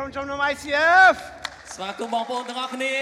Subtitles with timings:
[0.00, 1.14] រុមជំនុំ ICF
[1.74, 2.94] ស្វាគមន៍បងប្អូនទាំងអស់គ្នា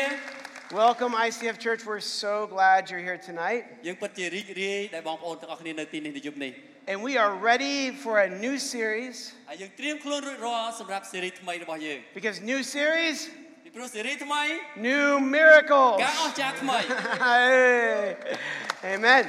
[0.83, 6.53] Welcome ICF Church we're so glad you're here tonight យើងពិតជារីករាយដែលបងប្អូនទាំងអស់គ្នានៅទីនេះនៅយប់នេះ
[6.91, 9.17] and we are ready for a new series
[9.51, 13.19] ហើយយើងត្រៀមខ្លួនរួចរាល់សម្រាប់ស៊េរីថ្មីរបស់យើង because new series
[13.65, 14.43] ពីព្រោះស៊េរីថ្មី
[14.89, 16.79] new miracles ការអស្ចារ្យថ្មី
[17.27, 18.03] hey.
[18.95, 19.25] Amen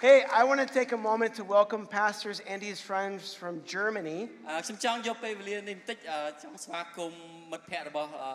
[0.00, 4.20] Hey, I want to take a moment to welcome pastors and his friends from Germany.
[4.48, 7.20] អឺខ្ញុំចង់យកពេលវេលានេះបន្តិចអឺចង់ស្វាគមន៍
[7.52, 8.32] មិត្តភ័ក្តិរបស់អឺ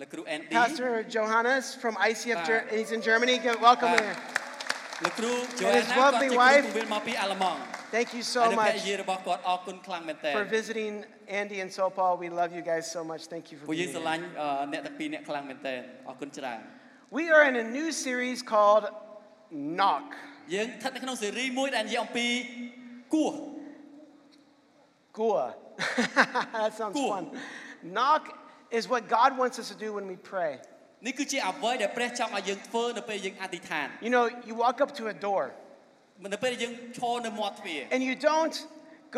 [0.00, 2.48] លោកគ្រូ Andy Pastor Johannes from ICF, Ah.
[2.48, 3.34] Ger- he's in Germany.
[3.46, 4.00] Get- Welcome Ah.
[4.02, 4.16] here.
[5.04, 6.64] លោកគ្រូ his Joanna គាត់ lovely ជាគ្រូ wife.
[6.66, 7.60] ពង្រៀនមកពីអាល្លឺម៉ង់
[7.96, 10.92] Thank you ហើយ so និងភរិ much យារបស់គាត់អរគុណខ្លាំងមែនតើ for visiting
[11.40, 12.12] Andy and Sopal.
[12.22, 13.22] We love you guys so much.
[13.32, 14.08] Thank you for ពួកយើង being ស្រ here.
[14.08, 15.74] ឡាញ់អឺអ្នកទាំងពីរអ្នកខ្លាំងមែនតើ
[16.08, 16.60] អរគុណច្រើន
[17.18, 18.84] We are in a new series called
[19.78, 20.06] Knock.
[20.54, 22.26] យើងស្ថិតនៅក្នុងស៊េរីមួយដែលនិយាយអំពី
[23.14, 23.32] គោះ
[25.18, 25.44] Gua.
[26.52, 27.08] that sounds Gua.
[27.12, 27.24] fun.
[27.82, 28.22] Knock
[28.70, 30.52] is what God wants us to do when we pray.
[31.06, 35.44] នេះគឺជាអ្វីដែលព្រះចង់ឲ្យយើងធ្វើនៅពេលយើងអធិដ្ឋាន You know, you walk up to a door
[36.34, 38.56] នៅពេលយើងឈរនៅមាត់ទ្វារ and you don't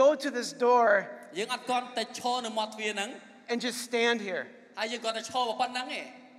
[0.03, 0.89] go to this door
[1.39, 3.11] យើងអត់គាត់តែឈរនៅមាត់ទ្វារហ្នឹង
[3.51, 4.45] and just stand here.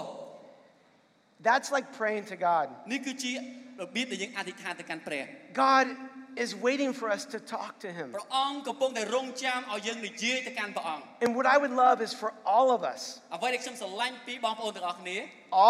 [1.48, 2.66] That's like praying to God.
[2.92, 3.34] នេះគឺជា
[3.82, 5.24] របៀបដែលយើងអធិដ្ឋានទៅកាន់ព្រះ
[5.66, 5.86] God
[6.44, 8.08] is waiting for us to talk to Him.
[8.18, 13.02] ព្រះអង្គកំពុងតែរង់ចាំឲ្យយើងនិយាយទៅកាន់ព្រះអង្គ And what I would love is for all of us,
[13.36, 15.18] អ្វីដែលខ្ញុំស្រឡាញ់ពីបងប្អូនទាំងអស់គ្នា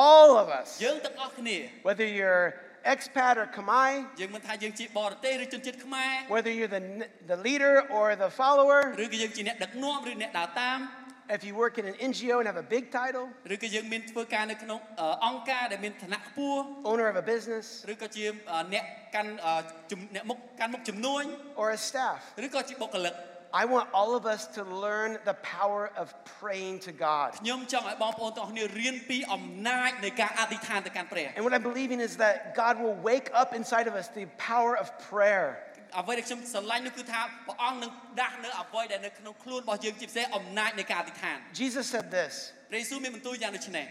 [0.04, 2.46] all of us, យើងទាំងអស់គ្នា whether you're
[2.94, 6.84] expat or Khmer, យើងមិនថាយើងជាបរទេសឬជនជាតិខ្មែរ whether you're the,
[7.32, 10.80] the leader or the follower, ឬក៏យើងជាអ្នកដឹកនាំឬអ្នកដើរតាម
[11.38, 17.26] if you work in an NGO and have a big title, ឬក៏យើងមានធ្វើការនៅក្នុងអឺអង្គការដែលមានឋានៈខ្ពស់ owner of a
[17.32, 18.84] business, ឬក៏ជាអឺអ្នក
[19.16, 19.54] កាន់អឺ
[19.92, 21.24] ជំអ្នកមុខកាន់មុខជំនួញ
[21.62, 22.18] or a staff.
[23.56, 26.08] ឬក៏ជាបុគ្គលិក I want all of us to learn the power of
[26.40, 27.28] praying to God.
[27.42, 34.26] ខ្ញុំចង់ឲ្យបងប្អូនទាំងអស់គ្នារៀនពីអំណាចនៃការអធិដ្ឋានទៅកាន់ព្រះ And what I'm believing is that God will wake up inside of us the
[34.50, 35.48] power of prayer.
[36.00, 42.34] អ្វីដែលខ្ញុំស្រឡាញ់នោះគឺថាព្រះអង្គនឹងដាស់នៅអ្វីដែលនៅក្នុងខ្លួនរបស់យើងជាពិសេសអំណាចនៃការអធិដ្ឋាន Jesus said this
[42.70, 43.86] ព្រះយេស៊ូវមានបន្ទូលយ៉ាងដូចនេះ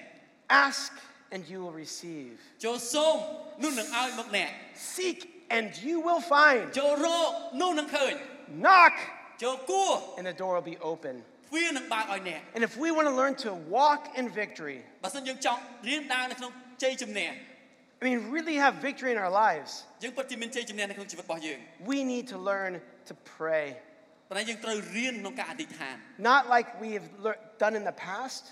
[0.66, 0.92] Ask
[1.34, 2.32] and you will receive,
[2.64, 3.16] ចូលសូម
[3.62, 4.50] នោះនឹងឲ្យមកអ្នក
[4.94, 5.18] seek
[5.56, 7.30] and you will find, ចូលរក
[7.60, 8.12] នោះនឹងឃើញ
[8.64, 9.23] knock ចូលគួរ
[10.17, 11.23] and the door will be open.
[12.55, 14.83] And if we want to learn to walk in victory,
[18.01, 19.85] I mean, really have victory in our lives,
[21.85, 23.77] we need to learn to pray.
[26.17, 27.07] Not like we have
[27.57, 28.51] done in the past,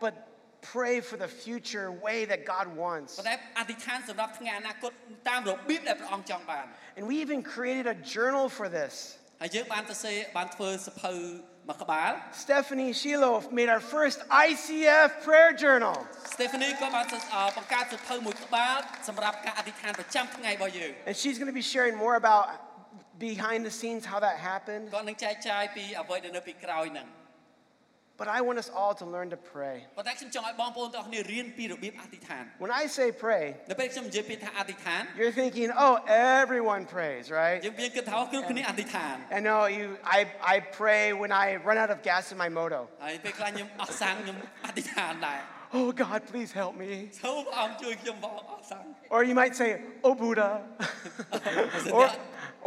[0.00, 0.29] but
[0.73, 3.11] pray for the future way that God wants.
[3.19, 4.91] ប៉ុន្តែអធិដ្ឋានសម្រាប់ថ្ងៃអនាគត
[5.29, 6.65] តាមរបៀបដែលព្រះអង្គចង់បាន
[6.97, 8.93] And we even created a journal for this.
[9.41, 11.11] ហើយយើងបានទៅសេបានធ្វើសភៅ
[11.69, 12.11] មួយក្បាល
[12.43, 15.95] Stephanie Shiloh made our first ICF prayer journal.
[16.35, 18.77] Stephanie ក៏បានអឺបង្កើតសភៅមួយក្បាល
[19.07, 22.45] សម្រាប់ការអធិដ្ឋានប្រចាំថ្ងៃរបស់យើង And she's going to be sharing more about
[23.27, 24.85] behind the scenes how that happened.
[24.93, 27.07] គាត់នឹងចែកចាយពីអ្វីដែលនៅពីក្រោយហ្នឹង
[28.19, 29.77] But I want us all to learn to pray.
[29.97, 35.93] ប៉ុន្តែខ្ញុំចង់ឲ្យបងប្អូនទាំងអស់គ្នារៀនពីរបៀបអធិដ្ឋាន When I say pray, នៅពេលខ្ញុំនិយាយពីថាអធិដ្ឋាន you're thinking, oh,
[36.41, 37.57] everyone prays, right?
[37.65, 39.85] យើងយើងគិតថាអូគ្រប់គ្នាអធិដ្ឋាន I know you.
[40.17, 40.19] I,
[40.53, 42.79] I pray when I run out of gas in my moto.
[43.03, 45.41] ហើយពេលខ្លះខ្ញុំអស់សាំងខ្ញុំអធិដ្ឋានដែរ
[45.77, 46.91] Oh God, please help me.
[47.23, 49.69] សូមព្រះអង្គជួយខ្ញុំបងអស់សាំង Or you might say,
[50.05, 50.49] Oh Buddha,
[51.97, 52.05] or,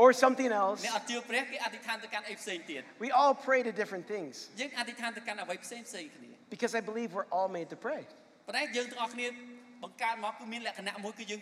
[0.02, 0.80] or something else.
[0.86, 7.78] អ្នកអត់ជឿព្រះគេអធិដ្ឋានទៅកាន់អីផ្សេងទៀត We all pray to different things យើងអធិដ្ឋានទៅកាន់អ្វីផ្សេងផ្សេងគ្នា because I believe we're all made to
[7.87, 8.02] pray.
[8.46, 9.26] ប៉ុន្តែយើងទាំងអស់គ្នា
[9.82, 11.40] បង្កើតមកគឺមានលក្ខណៈមួយគឺយើង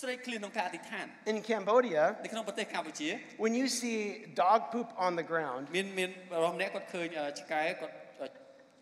[0.00, 3.08] ស្រេកឃ្លានក្នុងការអធិដ្ឋាន In Cambodia, នៅក្នុងប្រទេសកម្ពុជា
[3.44, 3.98] when you see
[4.42, 8.26] dog poop on the ground, មានមានបរិសម្នាក់គាត់ឃើញអឺឆ្កែគាត់អឺ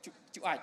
[0.04, 0.58] ជុជុអាច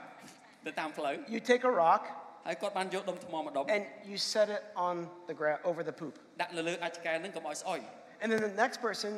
[0.65, 2.03] ទៅតាមផ្លូវ you take a rock
[2.47, 4.95] ហើយគាត់បានយកដុំថ្មមួយដុំ and you set it on
[5.29, 6.13] the ground over the poop.
[6.41, 7.79] ដាក់លើលើអាចឆ្កែហ្នឹងកុំឲ្យស្អុយ
[8.21, 9.11] And then the next person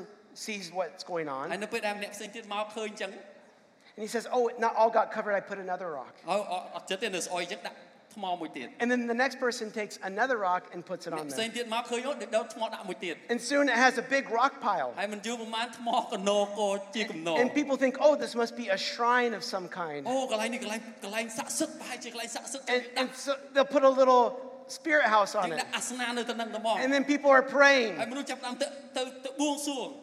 [0.46, 3.12] sees what's going ហើយ on នៅពេលដែលម្នាក់ផ្សេងទៀតមកឃើញអញ្ចឹង
[3.96, 5.34] and he says, Oh, not all got covered.
[5.40, 6.14] I put another rock.
[6.30, 7.78] ហើយអត់អត់ចិត្តទេនៅស្អុយអញ្ចឹងដាក់
[8.16, 11.58] ថ្មមួយទៀត And then the next person takes another rock and puts it អ្នក on ផ្សេង there.
[11.58, 14.90] ទៀតមកឃើញអូដុំថ្មដាក់មួយទៀត And soon it has a big rock pile.
[15.00, 20.02] ហើយមិនយូរប្រហែលថ្មកណោក៏ជាគំនរ And people think, Oh, this must be a shrine of some kind.
[20.10, 24.24] អូកន្លែងនេះកន្លែងកន្លែងស័ក្តិសិទ្ធិប្រហែលជាកន្លែងស័ក្តិសិទ្ធិ And, ដា and ក់ so they'll put a little
[24.69, 25.65] spirit house on it.
[26.81, 27.99] And then people are praying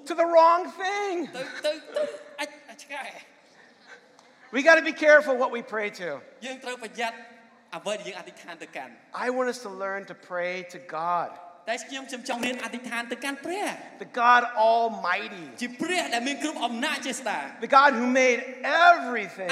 [0.06, 1.30] to the wrong thing.
[4.52, 6.20] we got to be careful what we pray to.
[9.14, 11.32] I want us to learn to pray to God.
[14.00, 15.52] The God Almighty.
[17.62, 19.48] The God who made everything.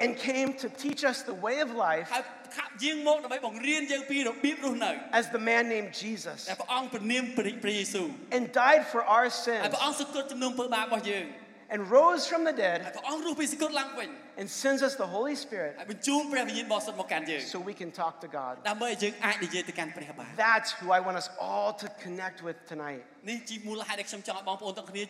[0.00, 2.10] And came to teach us the way of life
[2.55, 11.25] ខាប់យាងមកដើម្បីបង្រៀនយើងពីរបៀបរស់នៅ as the man named Jesus ដែលព្រះអង្គព្រះនាមព្រះព្រះយេស៊ូវ and died for our ហើយ sins ព្រះអង្គសគត់ចំនួនអំពើបាបរបស់យើង
[11.73, 14.09] and rose from the ហើយ dead ព្រះអង្គរស់ពីសគត់ឡើងវិញ
[14.41, 18.53] and sends us the Holy Spirit ហើយបញ្ជូនព្រះវិញ្ញាណបរិសុទ្ធមកកាន់យើង so we can talk to God.
[18.69, 23.01] ដើម្បីឲ្យយើងអាចនិយាយទៅកាន់ព្រះបាន That's who I want us all to connect with tonight.
[23.29, 25.07] នេះជាមូលហេតុដែលខ្ញុំចង់ឲ្យបងប្អូនទាំងគ្នាត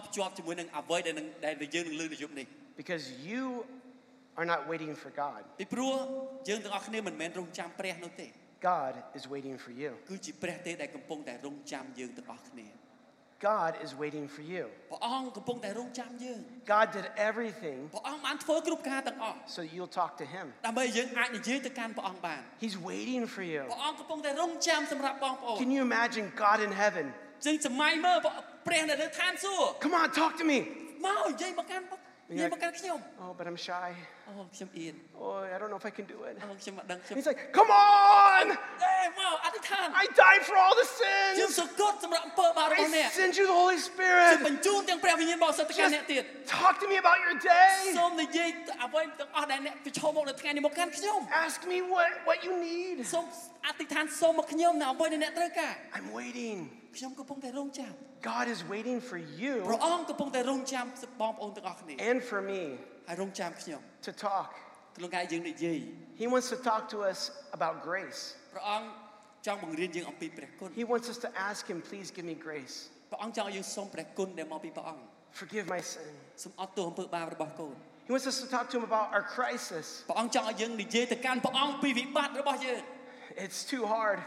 [0.00, 2.46] បជាប់ជាមួយនឹងអ្វីដែលនឹងដែលយើងនឹងលើកនៅយប់នេះ
[2.80, 3.44] Because you
[4.38, 5.40] are not waiting for God.
[5.60, 5.94] ពីព្រោះ
[6.48, 8.28] យើងទាំងអស់គ្នាមិនមែនរងចាំព្រះនោះទេ
[8.72, 9.90] God is waiting for you.
[10.10, 12.68] គឺជាព្រះទេដែលកំពុងតែរងចាំយើងទាំងអស់គ្នា
[13.52, 14.64] God is waiting for you.
[14.92, 16.40] ព្រះអង្គកំពុងតែរងចាំយើង
[16.74, 20.46] God did everything ព្រះអង្គបានធ្វើគ្រប់ការទាំងអស់ so you'll talk to Him.
[20.66, 23.62] ដើម្បីឲ្យយើងអាចនិយាយទៅកាន់ព្រះអង្គបាន He's waiting for you.
[23.72, 27.06] ព្រះអង្គកំពុងតែរងចាំសម្រាប់បងប្អូន Can you imagine God in heaven?
[27.46, 28.18] យើងសម័យមើល
[28.66, 30.58] ព្រះនៅលើឋានសួគ៌ Come on, talk to me.
[31.06, 31.84] មកនិយាយមកកាន់
[32.30, 33.88] និយាយមកកាន់ខ្ញុំ Oh, but I'm shy.
[35.19, 36.37] Oh, I don't know if I can do it.
[37.15, 38.57] He's like, come on!
[39.93, 41.37] I died for all the sins.
[42.87, 44.39] I send you the Holy Spirit.
[45.75, 47.93] Just talk to me about your day.
[51.33, 53.05] Ask me what, what you need.
[55.93, 56.69] I'm waiting.
[58.21, 59.63] God is waiting for you
[61.99, 62.77] and for me
[63.08, 64.48] ហើយរងចាំខ្ញុំ to talk.
[64.96, 65.78] ក្នុងថ្ងៃយើងនិយាយ
[66.20, 67.18] He wants to talk to us
[67.56, 68.20] about grace.
[68.52, 68.88] ព្រះអង្គ
[69.46, 72.74] ចង់បង្រៀនយើងអំពីព្រះគុណ He wants us to ask Him, please give me grace.
[73.10, 75.02] ព្រះអង្គចង់ឲ្យយើងសូមព្រះគុណដែលមកពីព្រះអង្គ
[75.40, 76.10] Forgive my sin.
[76.42, 77.74] សូមអត់ទោសអំពើបាបរបស់កូន
[78.06, 79.86] He wants us to talk to Him about our crisis.
[80.08, 82.80] ព្រះអង្គចង់ឲ្យយើងនិយាយទៅកាន់ព្រះអង្គពីវិបត្តិរបស់យើង
[83.44, 84.20] It's too hard.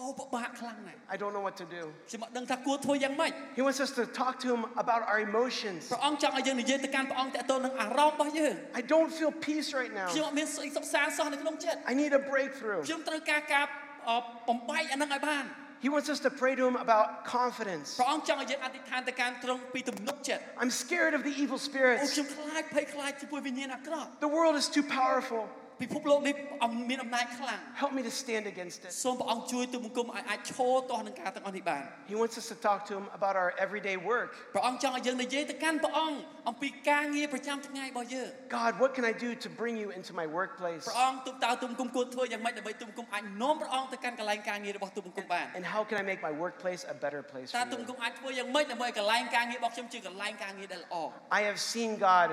[0.00, 1.82] អូពិបាកខ្លាំងណាស់ I don't know what to do.
[2.10, 5.80] ខ្ញុំអត់ដឹងថាគួរធ្វើយ៉ាងម៉េច He wants us to talk to Him about our emotions.
[5.92, 10.08] ព្រះអង្គចង់ឲ្យយើងនិយាយទៅកាន់ព្រះអង្គតទៅនឹងអារម្មណ៍របស់យើង I don't feel peace right now.
[10.14, 12.80] ខ្ញុំអត់មានសេចក្តីសុខសាន្តសោះនៅក្នុងចិត្ត I need a breakthrough.
[12.88, 13.64] ខ្ញុំត្រូវការការ
[14.08, 14.10] អ
[14.48, 15.44] បំបែកអានឹងឲ្យបាន
[15.84, 17.06] He wants us to pray to Him about
[17.36, 17.88] confidence.
[18.00, 22.00] ព្រះអង្គចង់ឲ្យយើងអធិដ្ឋានទៅកាន់ទ្រង់ពីទំនុកចិត្ត I'm scared of the evil អូ spirits.
[22.14, 25.42] ខ្ញុំខ្លាចភ័យខ្លាចជាមួយវិញ្ញាណអាក្រក់ The world is too powerful.
[25.84, 26.34] ពិភពលោកនេះ
[26.64, 28.90] អំមានអំណាចខ្លាំង Help me to stand against it.
[29.04, 34.28] សូមព្រះអង្គជួយទូលបង្គំឲ្យអាចឈរទាស់នឹងការទាំងអស់នេះបាន He wants us to talk to Him about our everyday work.
[34.54, 36.18] ព្រះអង្គចង់ឲ្យយើងនិយាយទៅកាន់ព្រះអង្គ
[36.48, 38.28] អំពីការងារប្រចាំថ្ងៃរបស់យើង
[38.58, 40.84] God, what can I do to bring you into my workplace?
[40.88, 47.84] ព្រះអង្គទូលតើទូលបង្គំគួរធ្វើយ៉ាងម៉េចដើម្បីទូលបង្គំអាចនាំព្រះអង្គទៅកាន់កន្លែងការងាររបស់ទូលបង្គំបាន And how can I make my workplace a better place តើ for ទូលប you?
[47.84, 50.96] ង្គំអាចធ្វើយ៉ាងម៉េចដើម្បីឲ្យកន្លែងការងាររបស់ខ្ញុំជាកន្លែងការងារដែលល្អ
[51.38, 52.28] I have seen God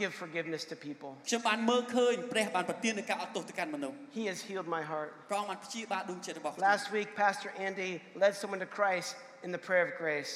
[0.00, 1.10] give forgiveness to people.
[1.28, 5.10] ខ្ញុំបានមើលឃើញព្រះបានប្រទាននូវការអត់ទោសទៅកាន់មនុស្ស He has healed my heart.
[5.30, 7.90] ព្រះអង្គបានព្យាបាលដួងចិត្តរបស់ខ្ញុំ Last week, Pastor Andy
[8.22, 9.08] led someone to Christ
[9.46, 10.32] in the prayer of grace.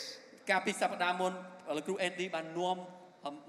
[0.50, 1.32] កាលពីសប្តាហ៍មុន
[1.76, 2.76] លោកគ្រូអេនឌីបាននាំ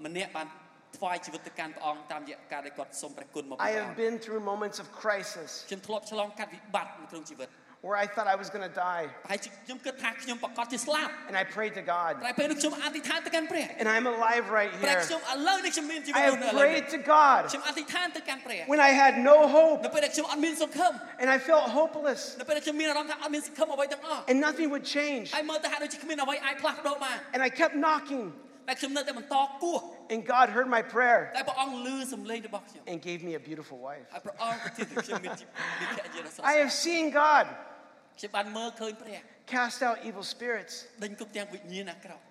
[0.06, 0.48] ម្នាក់បាន
[0.96, 7.48] ថ្វាយជីវិតទៅកាន់ព្រះអង្គតាមរយៈការដែលគាត់សូមព្រះគុណមកពី I ព្រះអ have ង្គ been through moments of crisis ខ្ញុំធ្លាប់ឆ្លងកាត់វិបត្តិនៅក្នុងជីវិត
[7.86, 12.12] where I thought I was going to die, ប្រហែលជាខ្ញុំគិតថាខ្ញុំប្រកាសជាស្លាប់ and I prayed to God.
[12.26, 15.02] តែពេលនោះខ្ញុំអធិដ្ឋានទៅកាន់ព្រះ And I'm alive right ព្រះ here.
[15.06, 20.92] ខ្ញុំឥឡូវនេះខ្ញុំមានជីវិត I រ have ស់នៅឥឡូវនេះ prayed to God ខ្ញុំអធិដ្ឋានទៅកាន់ព្រះ when I had no hope នៅពេលដែលខ្ញុំអត់មានសង្ឃឹម
[21.22, 25.26] and I felt hopeless នៅពេលដែលខ្ញុំមានអារម្មណ៍ថាអត់មានសង្ឃឹមអ្វីទាំងអស់ and nothing would change.
[25.36, 28.24] ហើយមើលទៅហាក់ដូចជាគ្មានអ្វីអាចផ្លាស់ប្ដូរបាន And I kept knocking,
[30.09, 31.31] And God heard my prayer
[32.87, 34.05] and gave me a beautiful wife.
[36.43, 37.47] I have seen God
[39.45, 40.87] cast out evil spirits.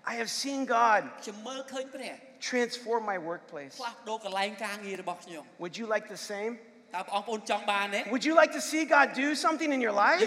[0.05, 1.11] I have seen God
[2.41, 3.81] transform my workplace.
[5.59, 6.59] Would you like the same?
[8.11, 10.21] Would you like to see God do something in your life?
[10.21, 10.27] Do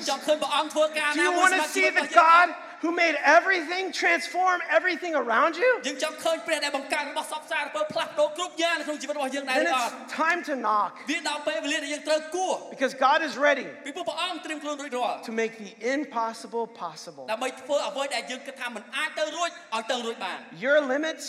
[1.22, 5.71] you want to see that God who made everything transform everything around you?
[5.87, 15.52] យើងចង់ឃើញព្រះដែលបង្កើតរបស់សពសារពើផ្លាស់ប្ដូរគ្រប់យ៉ាងនៅក្នុងជីវិតរបស់យើងដែរ Then ឬអត់ it's time to knock វាដល់ពេលវេលាដែលយើងត្រូវគួរ because God is ready ពីព្រោះព្រះអង្គត្រៀមខ្លួនរួចរាល់ to make
[15.64, 17.25] the impossible possible.
[17.33, 21.25] ដើម្បីធ្វើអ្វីដែលយើងគិតថាមិនអាចទៅរួចឲ្យទៅរួចបាន Your limits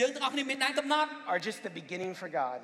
[0.00, 2.58] យើងទាំងអស់គ្នាមានដែនកំណត់ are just the beginning for God.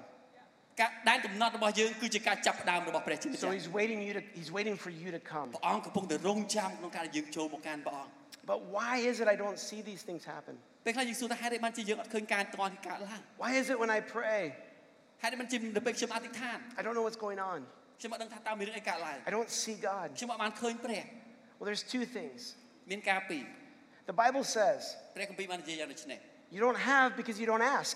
[0.80, 5.46] ការដែនកំណត់របស់យើងគឺជាការចាប់ផ្ដើមរបស់ព្រះជាម្ចា So ស់ he's waiting you to he's waiting for you to come.
[5.54, 8.12] ព្រះអង្គកំពុងតែរងចាំក្នុងការដែលយើងចូលមកកាន់ព្រះអង្គ
[8.50, 10.54] But why is it I don't see these things happen?
[10.84, 14.42] ពេលខ្លះយើងសួរថាហេតុអីបានជាយើងអត់ឃើញការតន់កើតឡើង Why is it when I pray
[15.22, 17.60] ហេតុអីបានជានៅពេលខ្ញុំអធិដ្ឋាន I don't know what's going on?
[18.00, 20.06] ខ្ញុំអត់ដឹងថាតើមានរឿងអីកើតឡើង I don't see God.
[20.18, 21.04] ខ្ញុំអត់បានឃើញព្រះ
[21.56, 22.40] Well, there's two things.
[22.90, 23.44] មានការពីរ
[24.10, 24.80] The Bible says
[25.14, 26.18] ព្រះគម្ពីរបាននិយាយយ៉ាងដូចនេះ
[26.54, 27.94] you don't have because you don't ask.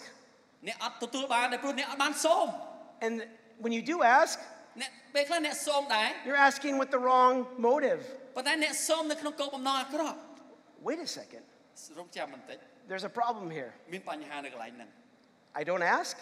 [0.69, 2.47] អ្នកអត់ទទួលបានតែព្រោះអ្នកអត់បានសូម
[3.05, 3.15] And
[3.63, 4.37] when you do ask,
[4.81, 7.35] អ្នកពេលខ្លះអ្នកសូមដែរ you're asking with the wrong
[7.69, 8.01] motive.
[8.37, 10.19] ប៉ុន្តែអ្នកសូមនៅក្នុងគោលបំណងអាក្រក់
[10.89, 11.45] Wait a second.
[11.99, 12.59] រងចាំបន្តិច
[12.91, 13.71] There's a problem here.
[13.93, 14.89] មានបញ្ហានៅកន្លែងហ្នឹង
[15.61, 16.15] I don't ask,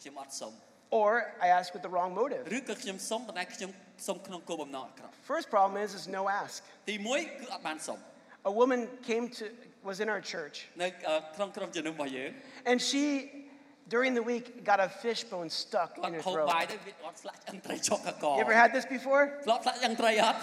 [0.00, 0.52] ខ្ញុំអត់សូម
[1.00, 1.10] or
[1.46, 2.42] I ask with the wrong motive.
[2.56, 3.70] ឬក៏ខ្ញុំសូមប៉ុន្តែខ្ញុំ
[4.06, 6.56] សូមក្នុងគោលបំណងអាក្រក់ First problem is is no ask.
[6.88, 7.98] ទី1គឺអត់បានសូម
[8.50, 9.44] A woman came to
[9.88, 12.30] was in our church, នៅអឺក្នុងក្រុមជំនុំរបស់យើង
[12.70, 13.04] and she
[13.94, 16.46] during the week got a fish bone stuck គាត់ in her ហូប throat.
[16.54, 19.22] បាយទៅវាអត់ស្លាក់ឆ្អឹងត្រីចុកកក You ever had this before?
[19.46, 20.38] ធ្លាប់ស្លាក់ឆ្អឹងត្រីអត់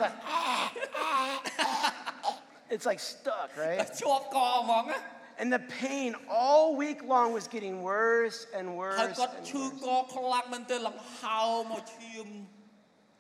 [2.74, 3.80] It's like stuck, right?
[4.02, 5.00] ជាប់កហ្មងណា
[5.42, 6.10] And the pain
[6.42, 8.66] all week long was getting worse and
[9.00, 9.18] ហើយ worse.
[9.20, 9.76] គាត់ and ឈឺ worse.
[10.02, 11.42] កខ្លាំងមែនទែនឡើងហៅ
[11.72, 12.28] មកឈាម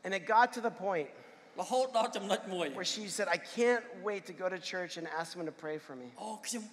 [0.05, 1.09] And it got to the point
[1.61, 5.57] រហូតដល់ចំណុចមួយ where she said, I can't wait to go to church and ask someone to
[5.65, 6.07] pray for me.
[6.21, 6.63] អូខ្ញុំ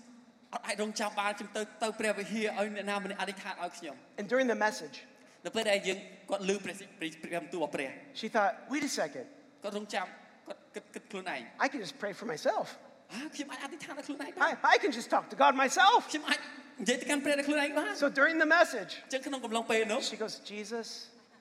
[0.55, 4.97] អត់អាចរងចាំបានខ្ញុំទៅទៅព្រះវិហារឲ្យអ្នកណាម្នាក់អធិដ្ឋានឲ្យខ្ញុំ And during the message,
[5.45, 5.99] នៅពេលដែលយើង
[6.31, 9.27] គាត់លឺព្រះសិព្រះព្រះបន្ទូលរបស់ព្រះ she thought, wait a second,
[9.63, 10.07] គាត់រងចាំ
[10.47, 12.67] គាត់គិតគិតខ្លួនឯង I can just pray for myself.
[13.13, 15.99] អើខ្ញុំអាចអធិដ្ឋានឲ្យខ្លួនឯងបាន I, I can just talk to God myself.
[16.13, 16.39] ខ្ញុំអាច
[16.81, 20.89] និយាយទៅកាន់ព្រះដល់ខ្លួនឯងបាន So during the message, អញ្ចឹងក្នុងកំឡុងពេលនោះ she goes, Jesus,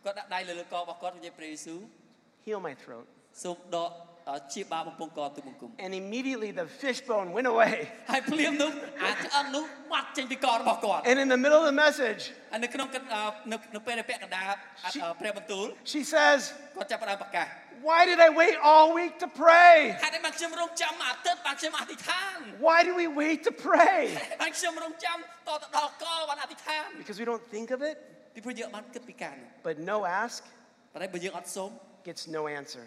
[0.05, 1.79] គាត់ដាក់ដៃលើលើករបស់គាត់និយាយព្រះយេស៊ូវ
[2.45, 3.05] heal my throat.
[3.43, 3.91] សូមដក
[4.29, 7.75] អឺជាបាបំពង់កទូបង្គំ And immediately the fish bone went away.
[8.11, 8.71] ហើយភ្លាមនោះ
[9.03, 12.21] អាចឆ្អឹងនោះបាត់ចេញពីករបស់គាត់ And in the middle of the message,
[12.51, 13.21] ហើយនៅក្នុងកិច្ចអឺ
[13.51, 14.45] នៅនៅពេលដែលពាក់កណ្ដាល
[14.85, 16.39] អឺព្រះបន្ទូល she says,
[16.75, 17.47] គាត់ចាប់ផ្ដើមប្រកាស
[17.84, 19.94] why did I wait all week to pray?
[22.58, 24.16] Why do we wait to pray?
[26.96, 27.98] Because we don't think of it.
[29.62, 30.44] But no ask
[32.04, 32.86] gets no answer.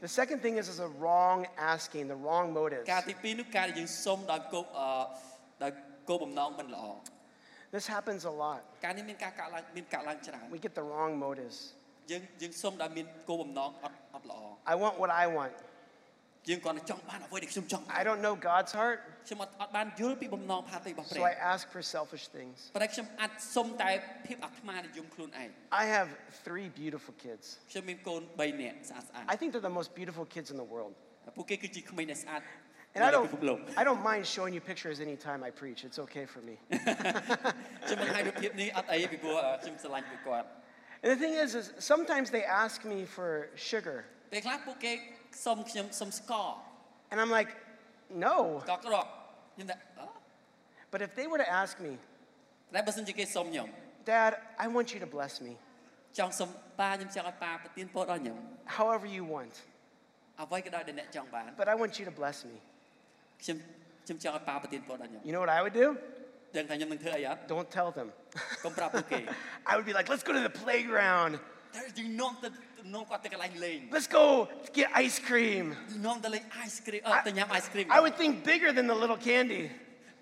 [0.00, 2.84] The second thing is, is a wrong asking, the wrong motive.
[7.72, 8.64] This happens a lot.
[10.50, 11.74] We get the wrong motives.
[12.11, 14.39] យើងយើងសូមដោយមានគោលបំណងអត់អត់ល្អ
[14.71, 15.55] I want what I want.
[16.49, 22.57] យើងគាត់តែចង់បានអ្វីដែលខ្ញុំចង់ I don't know God's heart, ខ្ញុំអត់អត់បានយល់ពីបំណងផាតីរបស់ព្រះ so I ask for selfish things.
[22.75, 23.89] ប៉ុន្តែខ្ញុំអាចសុំតែ
[24.25, 25.49] ភាពអាត្មានិយមខ្លួនឯង
[25.81, 26.09] I have
[26.45, 27.45] three beautiful kids.
[27.71, 30.93] ខ្ញុំមានកូន3នាក់ស្អាតស្អាត I think they're the most beautiful kids in the world.
[31.37, 32.41] ពួកគេគឺជាក្មេងដែលស្អាត
[32.95, 35.79] And I នៅលើ don't, ពិភពលោក I don't mind showing you pictures anytime I preach.
[35.87, 36.55] It's okay for me.
[40.99, 43.29] ខ្ញុំបង្ហាញរូបភាពនេះអត់អីពីព្រោះអឺខ្ញុំស្រឡាញ់ពួកគាត់ And the thing is, is sometimes they ask me for
[43.69, 43.97] sugar.
[44.31, 44.93] ពេលខ្លះពួកគេ
[45.35, 46.49] សុំខ្ញុំសុំស្ករ
[47.11, 47.51] And I'm like,
[48.25, 48.35] no.
[48.63, 49.05] ស្ករក្រប
[49.53, 50.07] ខ្ញុំថាអឺ
[50.91, 51.93] But if they were to ask me,
[52.75, 53.67] តែបើសិនជាគេសុំខ្ញុំ
[54.11, 54.31] Dad,
[54.63, 55.53] I want you to bless me
[56.17, 58.37] ចង់សុំប៉ាខ្ញុំចង់ឲ្យប៉ាប្រទានពរដល់ខ្ញុំ
[58.77, 59.55] however you want.
[60.41, 62.57] អ្វីក៏ដោយដែលអ្នកចង់បាន But I want you to bless me.
[63.41, 63.57] ខ្ញុំ
[64.05, 65.87] ខ្ញុំចង់ឲ្យប៉ាប្រទានពរដល់ខ្ញុំ You know what I would do?
[67.48, 68.12] Don't tell them.
[69.66, 71.38] I would be like, let's go to the playground.
[73.92, 75.76] Let's go get ice cream.
[77.04, 77.10] Uh,
[77.90, 79.70] I, I would think bigger than the little candy.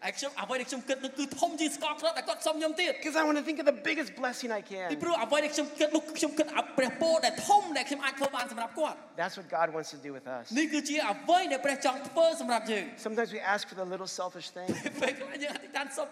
[0.05, 5.01] ហើយខ្ញុំអ្វីដែលខ្ញុំគិតនោះគឺធំជាងស្ករគ្រាប់ដែលគាត់សុំខ្ញុំទៀត because I want to think of the biggest blessing I ពី can.
[5.03, 10.43] ព្រោះអ្វីដែលខ្ញុំគិតនោះខ្ញុំគិតឲ្យព្រះពរដែលធំដែលខ្ញុំអាចធ្វើបានសម្រាប់គាត់ That's what God wants to do with us.
[10.59, 14.69] នេះគឺជាអ្វីដែលព្រះចង់ធ្វើសម្រាប់យើង Sometimes we ask for the little selfish thing.
[15.01, 16.07] ពេលខ្លះយើងអធិដ្ឋានសុំ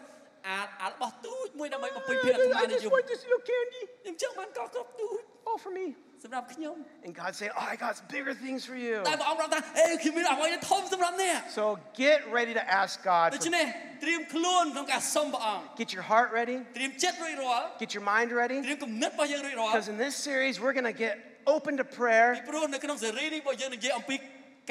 [0.48, 3.82] អាអារបស់ទូចមួយដើម្បីបំពេញភាពអាត្មា I និយ just ម want this little candy.
[4.04, 5.86] ខ្ញុំចង់បានកកគ្រប់ទូច Oh, for me.
[6.24, 8.96] សម្រាប់ខ្ញុំ And God saying, Oh, I got bigger things for you.
[9.10, 11.64] តែព្រះអង្គប្រាប់ថាអេខ្ញុំមានអ្វីដែលធំសម្រាប់អ្នក So
[12.04, 13.28] get ready to ask God.
[13.34, 13.66] ដូ for- ច្នេះ
[14.04, 16.58] ត្រៀមខ្លួនក្នុងការសុំព្រះអង្គ get your heart ready.
[16.78, 18.58] ត្រៀមចិត្តរួចរាល់ Get your mind ready.
[18.68, 21.14] ត្រៀមគំនិតរបស់យើងរួចរាល់ Because in this series, we're going to get
[21.56, 24.16] open to prayer ពីព្រោះនៅក្នុងសេរីនេះរបស់យើងនិយាយអំពី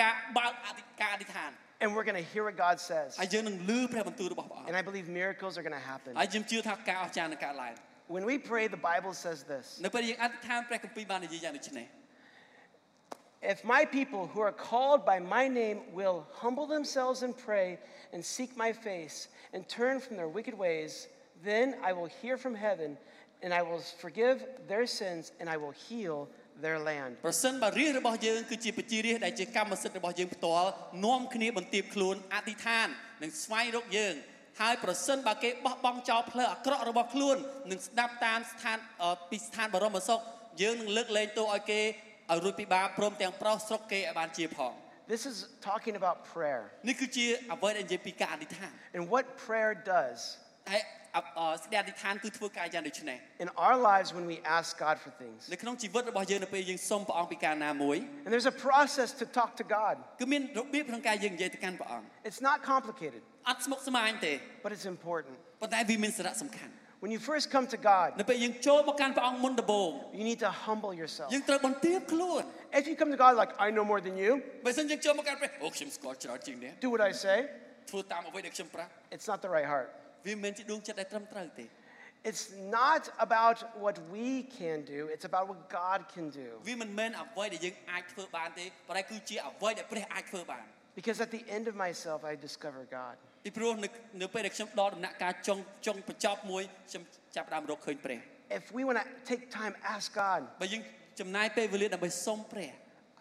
[0.00, 1.50] ការបើកអធិការអធិដ្ឋាន
[1.82, 3.10] and we're going to hear what God says.
[3.20, 6.12] ហើយយើងនឹងលឺព្រះបន្ទូលរបស់ព្រះអង្គ And I believe miracles are going to happen.
[8.04, 11.88] ហើយយើងជឿថាការអស្ចារ្យនឹងកើតឡើង When we pray, the Bible says this នៅពេលយើងអធិដ្ឋានព្រះគម្ពីរបាននិយាយយ៉ាងដូចនេះ
[13.42, 17.68] If my people who are called by my name will humble themselves and pray
[18.12, 21.08] and seek my face and turn from their wicked ways,
[21.42, 22.98] then I will hear from heaven
[23.42, 26.28] and I will forgive their sins and I will heal
[26.64, 27.12] their land.
[27.26, 30.70] ប្រសិនបើរាជរបស់យើងគឺជាប្រជារាជដែលជាកម្មសិទ្ធិរបស់យើងផ្ទាល់
[31.06, 32.88] នាំគ្នាបន្ទាបខ្លួនអធិដ្ឋាន
[33.22, 34.14] និងស្វែងរកយើង
[34.61, 37.37] ហើយប្រសិនបើគេបោះបង់ចោលផ្លូវអាក្រក់របស់ខ្លួន
[37.71, 40.19] និងស្ដាប់តាមស្ថានអឺពីស្ថានបរមសុខ
[40.61, 41.81] យើងនឹងលើកលែងទោសឲ្យគេ
[42.31, 44.73] ឲ្យរួចពីបាបព្រមទាំងប្រោសស្រុកគេឲ្យបានជាផង
[45.11, 45.37] This is
[45.69, 50.19] talking about prayer នេះគឺជាអ្វីដែលនិយាយពីការអធិដ្ឋាន and what prayer does
[50.70, 50.82] ហើយ
[51.16, 55.40] អអសេចក្តីអធិដ្ឋានគឺធ្វើការយ៉ាងដូចនេះ in our lives when we ask God for things.
[55.52, 59.94] នៅក្នុងជីវិតរបស់យើងនៅពេលយើងសុំព្រះអង្គពីការណាមួយ And there's a process to talk to God.
[60.20, 64.32] គឺមានរបៀបក្នុងការយើងនិយាយទៅកាន់ព្រះអង្គ It's not complicated, អត់ស្មុគស្មាញទេ
[64.64, 65.34] but it's important.
[65.60, 66.72] ប៉ុន្តែវាមានសារៈសំខាន់
[67.04, 71.28] When you first come to God, នៅពេលយើងចូលមកកាន់ព្រះអង្គមុនដំបូង you need to humble yourself.
[71.34, 72.42] យើងត្រូវបន្ទាបខ្លួន
[72.78, 74.32] If you come to God like, I know more than you,
[74.66, 77.38] បើមិនយើងចូលមកកាន់ព្រះអូខ្ញុំស្គាល់ច្រើនជាងនេះ do what I say,
[77.90, 79.88] ធ្វើតាមអ្វីដែលខ្ញុំប្រាប់ it's not the right heart.
[80.26, 81.66] វាមិនមែនជាដួងចិត្តដែលត្រឹមត្រូវទេ
[82.30, 82.44] It's
[82.78, 86.48] not about what we can do, it's about what God can do.
[86.68, 90.64] វាមិនមែនអ្វីដែលយើងអាចធ្វើបានទេប៉ុន្តែគឺជាអ្វីដែលព្រះអាចធ្វើបាន
[90.98, 93.14] Because at the end of myself, I discover God.
[93.44, 93.88] ពីព្រោះនៅ
[94.22, 97.02] នៅពេលដែលខ្ញុំដល់ដំណាក់កាលចុងចុងបញ្ចប់មួយខ្ញុំ
[97.36, 98.18] ចាប់ផ្ដើមរកឃើញព្រះ
[98.58, 100.40] If we want to take time, ask God.
[100.62, 100.82] បើយើង
[101.20, 102.70] ចំណាយពេលវេលាដើម្បីសុំព្រះ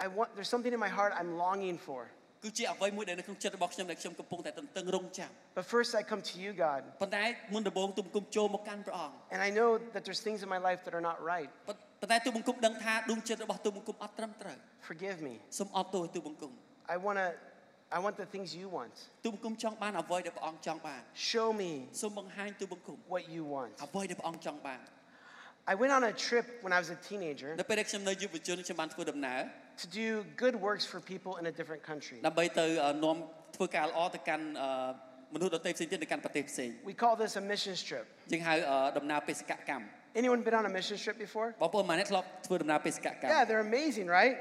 [0.03, 2.01] I want there's something in my heart I'm longing for.
[2.44, 6.80] គឺជាអ្វីមួយដែលនៅក្នុងចិត្តរបស់ខ្ញុំដែលខ្ញុំកំពុងតែទន្ទឹងរង់ចាំ But first I come to you, God.
[7.02, 7.24] ប៉ុន្តែ
[7.54, 11.48] មុនដំបូងទូបង្គំចូលមកកាន់ព្រះអង្គ And I know that there's things in my life that are not right.
[11.68, 14.56] ប៉ុន្ប៉ុន្តែទូបង្គំដឹងថាដួងចិត្តរបស់ទូបង្គំអត់ត្រឹមត្រូវ
[14.88, 15.34] Forgive me.
[15.58, 16.52] សូមអត់ទោសទូបង្គំ
[16.94, 17.28] I want to
[17.96, 18.94] I want the things you want.
[19.24, 21.70] ទូបង្គំចង់បានអ្វីដែលព្រះអង្គចង់បាន Show me
[22.00, 23.70] សូមបង្ហាញទូបង្គំ what you want.
[23.84, 24.80] អ្វីដែលព្រះអង្គចង់បាន
[25.72, 29.40] I went on a trip when I was a teenager នៅពេលដែលខ្ញុំនៅយុវជនខ្ញុំបានធ្វើដំណើរ
[29.81, 30.07] to do
[30.43, 32.17] good works for people in a different country.
[32.27, 33.17] ដើម្បីទៅអឺនាំ
[33.55, 34.71] ធ្វើការល្អទៅកាន់អឺ
[35.35, 38.05] មនុស្សដទៃផ្សេងទៀតនៅកាន់ប្រទេសផ្សេង We call this a mission trip.
[38.33, 39.85] យើងហៅអឺដំណើរបេសកកម្ម
[40.21, 41.47] Anyone been on a mission trip before?
[41.61, 44.35] បងប្អូនម៉ានេះធ្លាប់ធ្វើដំណើរបេសកកម្ម Yeah, they're amazing, right?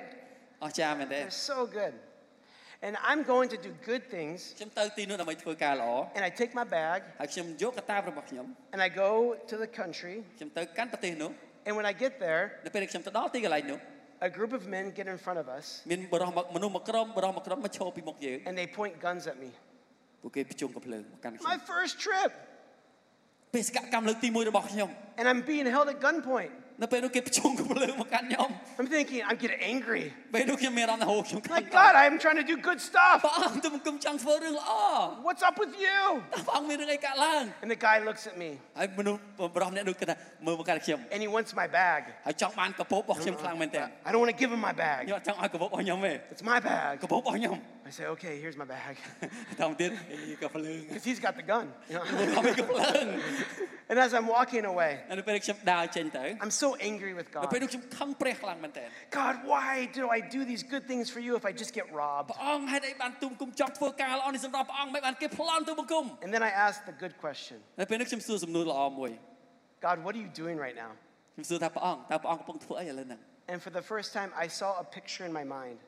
[0.65, 1.95] អស្ចារ្យមែនទេ They're so good.
[2.87, 8.81] And I'm going to do good things, ខ្ញុំទៅទីនោះដើម្បីធ្វើការល្អ and I take my bag ហើយខ្ញុំយកកតាបរបស់ខ្ញុំ and
[8.87, 9.11] I go
[9.51, 10.17] to the country.
[10.39, 11.31] ខ្ញុំទៅកាន់ប្រទេសនោះ
[11.67, 13.79] And when I get there, នៅពេលដែលខ្ញុំទៅដល់ទីកន្លែងនោះ
[14.29, 19.37] a group of men get in front of us មានបរិសុទ្ធមនុស្សមួយក្រុមបរិសុទ្ធមួយក្រុមមកឈរពីមុខយើង and they point guns at
[19.45, 19.51] me.
[20.23, 22.31] ពួកគេប្រជុំកំភ្លើងមកកាន់ខ្ញុំ My first trip,
[23.55, 24.89] បេសកកម្មលើកទី1របស់ខ្ញុំ
[25.19, 26.53] and I'm being held at gunpoint.
[26.83, 30.05] នៅពេលនោះគេប្រជុំកំភ្លើងមកកាន់ខ្ញុំ I'm thinking, I'm getting angry.
[30.35, 33.17] ពេលនោះខ្ញុំមានអារម្មណ៍ថាហូខ្ញុំខ្លាច Like, God, I'm trying to do good stuff.
[33.25, 34.73] ព្រះអង្គទៅមកគុំចង់ធ្វើរឿងល្អ
[35.27, 36.01] What's up with you?
[36.33, 39.21] តើព្រះអង្គមានរឿងអីកើតឡើង And the guy looks at me ហើយមនុស្ស
[39.55, 40.17] បរិសុទ្ធអ្នកនោះគាត់ថា
[40.47, 42.01] មើលមកកាន់ខ្ញុំ and he wants my bag.
[42.27, 45.17] ហើយចង់បានកពប់របស់ខ្ញុំខ្លាំងមែនតើ I don't want to give him my ខ្ញុំ bag.
[45.17, 46.93] អត់ចង់ឲ្យកពប់របស់ខ្ញុំទេ It's my bag.
[47.03, 48.95] កពប់របស់ខ្ញុំ I say, okay, here's my bag.
[49.61, 51.67] តាមទៀតអីកភ្លើង Because he's got the gun.
[51.91, 52.05] you know?
[52.09, 53.05] ខ្ញុំមានកភ្លើង
[53.91, 57.65] and as I'm walking away, ហើយនៅពេលខ្ញុំដើរចេញទៅ I'm so angry with នៅពេល God.
[57.65, 58.85] នោះខ្ញុំខឹងព្រះខ្លាំងមែនតើ
[59.21, 62.27] God, why do I do these good things for you if I just get robbed?
[62.31, 69.11] ព្រះអង្គហេតុអីបានទូបង្គំចង់ធ្វើការល្អនេះសម្រាប់ព្រះអង្គមិនបានគេប្លន់ទូបង្គំ And then I ask the good question នៅពេលនោះខ្ញុំសួរសំណួរល្អមួយ
[69.87, 70.91] God, what are you doing right now?
[71.35, 73.21] ខ្ញុំសួរថាព្រះអង្គតើព្រះអង្គកំពុងធ្វើអីឥឡូវហ្នឹង
[73.53, 75.79] And for the first time, I saw a picture in my mind.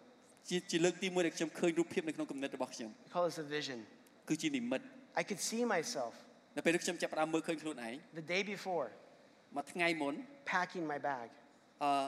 [0.50, 3.80] ជាជាលើកទី1ដែលខ្ញុំឃើញរូបភាពនៅក្នុងគំនិតរបស់ខ្ញុំ We call this a vision.
[4.30, 4.86] គឺជានិមិត្ត
[5.22, 6.14] I could see myself
[6.58, 8.88] នៅពេលនោះខ្ញុំចាប់ផ្ដើមមើលឃើញខ្លួនឯង the day before
[9.56, 10.14] មួយថ្ងៃមុន
[10.54, 11.28] packing my bag.
[11.84, 12.06] អឺ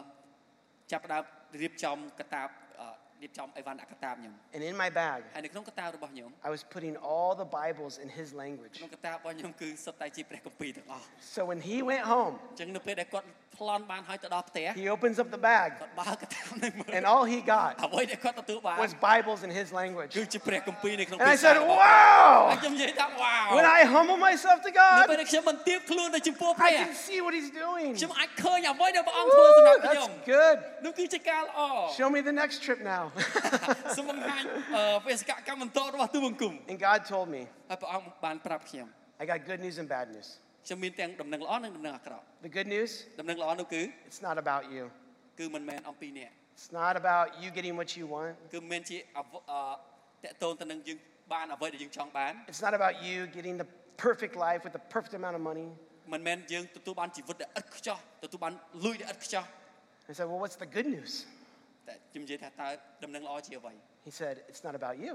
[0.92, 1.24] ចាប់ផ្ដើម
[1.62, 2.88] រៀបចំកតាបអឺ
[3.22, 8.76] រៀបចំអីវ៉ាន់ដាក់កតាបខ្ញុំ And in my bag, ហើយនៅក្នុងកតាបរបស់ខ្ញុំ I was putting all the Bibles in his language.
[8.80, 13.28] ក្នុងកតាបរបស់ខ្ញុំគឺសុទ្ធតែជាព្រះគម្ពីរទាំងអស់ So when he went home, អញ្ចឹងនៅពេលដែលគាត់
[13.59, 19.51] ប្លន់បានហើយទៅដល់ផ្ទះ he opens up the bag, គាត់បើកកតាបនឹងមើល and all he got អ្វីដែលគាត់ទទួលបាន was Bibles in
[19.61, 20.11] his language.
[20.19, 22.35] គឺជាព្រះគម្ពីរនៅក្នុង And I ភាសា said, របស់ Wow!
[22.51, 27.91] ហើយខ្ញុំនិយាយថាវ៉ាវ When I humble myself to នៅ God, ពេលដែលខ្ញុំបន្ទាបខ្លួនទៅចំពោះព្រះ I can see what he's doing.
[27.99, 30.57] ខ្ញុំអាចឃើញអ្វីដែលព្រះអង្គធ្វើសម្រាប់ Woo, ខ្ញុំ that's good.
[30.85, 31.61] នោះគឺជាការល្អ
[31.99, 33.03] Show me the next trip now.
[33.97, 34.43] សូមបង្ហាញ
[34.77, 38.87] អឺបេសកកម្មបន្តរបស់ទូបង្គំ and God told me, ហើយព្រះអង្គបានប្រាប់ខ្ញុំ
[39.23, 40.29] I got good news and bad news.
[40.67, 44.83] ខ្ញុំមានទាំងដំណឹងល្អនិងដំណឹងអាក្រក់ The good news, ដំណឹងល្អនោះគឺ it's not about you.
[45.39, 48.33] គឺមិនមែនអំពីអ្នក It's not about you getting what you want.
[48.53, 49.63] គឺមិនមែនជាអវអឺ
[50.25, 50.99] តកតូនទៅនឹងយើង
[51.33, 53.69] បានអ្វីដែលយើងចង់បាន It's not about you getting the
[54.07, 55.69] perfect life with the perfect amount of money.
[56.13, 58.53] មិនមែនយើងទទួលបានជីវិតដែលឥតខ្ចោះទទួលបាន
[58.85, 59.45] លុយដែលឥតខ្ចោះ
[60.11, 61.13] I said, Well, what's the good news?
[61.89, 62.69] តែខ្ញុំនិយាយថាតើ
[63.05, 63.73] ដំណឹងល្អជាអ្វី
[64.09, 65.13] He said, It's not about you.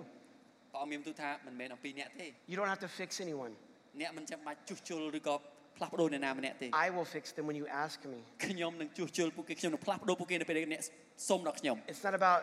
[0.72, 3.54] ព្រះអង្គមានបន្ទូលថាមិនមែនអំពីអ្នកទេ You don't have to fix anyone.
[4.01, 5.35] អ្នកមិនចាំបាច់ជួសជុលឬក៏
[5.77, 8.19] ផ្លាស់ប្ដូរអ្នកណាម្នាក់ទេ I will fix them when you ask me.
[8.47, 10.83] ខ្ញុំនឹងជួសជុលពួកគេខ្ញុំនឹងផ្លាស់ប្ដូរពួកគេនៅពេលដែលអ្នក
[11.29, 12.41] សុំដល់ខ្ញុំ It's not about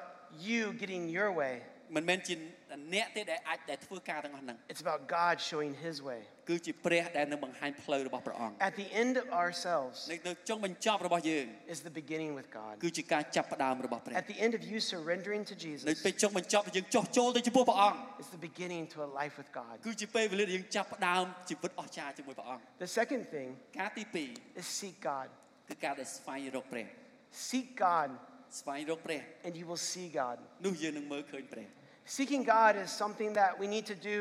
[0.50, 1.54] you getting your way.
[1.97, 2.35] មិនមែនជា
[2.95, 6.21] អ្នកទេដែលអាចដែលធ្វើការទាំងអស់ហ្នឹង It's about God showing his way.
[6.51, 12.75] គឺជាព្រះដែលនឹងបង្ហាញផ្លូវរបស់ព្រះអង្គ At the end of ourselves នៅនៅចុងបញ្ចប់របស់យើង is the beginning with God.
[12.85, 18.99] គឺជាការចាប់ផ្ដើមរបស់ព្រះ At the end of you surrendering to នៅ Jesus ពេលចុងបញ្ចប់យើងចុះចូលទៅចំពោះព្រះអង្គ is the beginning to
[19.07, 19.75] a life with God.
[19.87, 24.25] គឺជាពេលវេលាដែលយើងចាប់ផ្ដើមជីវិតអស្ចារ្យជាមួយព្រះអង្គ The second thing ការទី
[24.61, 25.29] is seek God.
[25.69, 26.87] 2គឺការដែលស្វែងរកព្រះ
[27.49, 28.11] Seek God
[28.61, 30.37] ស្វែងរកព្រះ and you will see God.
[30.67, 31.67] នោះយើងនឹងមើលឃើញព្រះ
[32.17, 34.19] Seeking God is something that we need to do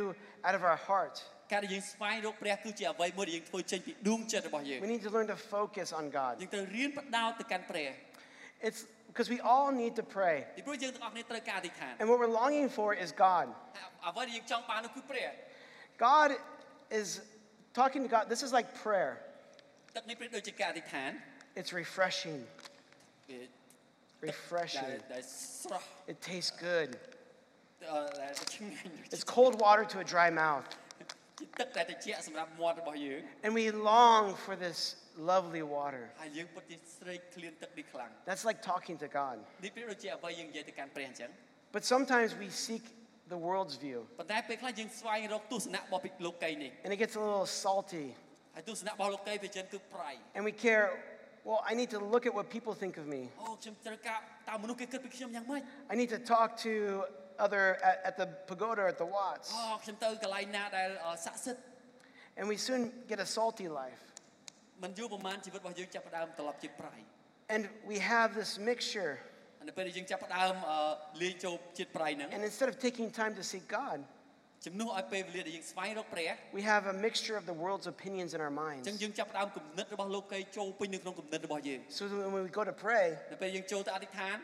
[0.47, 1.15] out of our heart.
[1.51, 6.33] ការដែលយើងស្វែងរកព្រះគឺជាអ្វីមួយដែលយើងធ្វើចេញពីដួងចិត្តរបស់យើង We need to learn to focus on God.
[6.41, 7.89] យើងត្រូវរៀនបដោតទៅកាន់ព្រះ
[8.67, 10.37] It's because we all need to pray.
[10.57, 13.45] ពីព្រោះយើងទាំងអស់គ្នាត្រូវការអធិដ្ឋាន And what we're longing for is God.
[14.07, 15.29] អ្វីដែលយើងចង់បាននោះគឺព្រះ
[16.07, 16.29] God
[16.99, 17.07] is
[17.79, 18.23] talking to God.
[18.33, 19.11] This is like prayer.
[19.95, 21.11] ទឹកនេះប្រៀបដូចជាការអធិដ្ឋាន
[21.59, 22.39] It's refreshing,
[23.29, 23.39] វា
[24.29, 24.89] refreshing.
[24.89, 25.23] ដែលដែល
[25.61, 26.89] ស្រស់ It tastes good.
[29.12, 30.64] It's cold water to a dry mouth.
[33.44, 36.10] And we long for this lovely water.
[38.26, 39.38] That's like talking to God.
[41.72, 42.82] But sometimes we seek
[43.28, 44.06] the world's view.
[46.84, 48.14] And it gets a little salty.
[50.34, 50.90] And we care
[51.44, 53.30] well, I need to look at what people think of me.
[55.90, 57.04] I need to talk to
[57.38, 59.52] other at, at the pagoda at the wats.
[62.36, 64.12] And we soon get a salty life.
[67.48, 69.18] And we have this mixture.
[72.32, 74.04] And instead of taking time to seek God,
[74.65, 78.83] ជំនួសឲ្យពេលវេលាដែលយើងស្វែងរកព្រះ we have a mixture of the world's opinions in our អ minds.
[78.83, 84.37] ញ្ចឹងយើងចាប់ផ្ដើមគំនិតរបស់លោកីចូលពេញនៅក្នុងគំនិតរបស់យើង So that when we go to pray, នៅពេលយើងចូលទៅអធិដ្ឋាន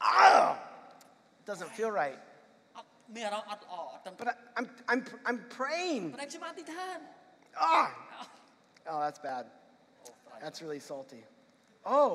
[0.00, 0.56] ah,
[1.40, 2.18] it doesn't feel right.
[2.76, 6.02] អត់មានអារម្មណ៍អត់ល្អអត់ទាំង But I, I'm, I'm, I'm praying.
[6.12, 6.98] ប៉ុន្តែខ្ញុំអធិដ្ឋាន
[7.72, 7.86] Ah!
[8.90, 9.44] Oh, that's bad.
[10.44, 11.22] That's really salty.
[11.98, 12.12] Oh,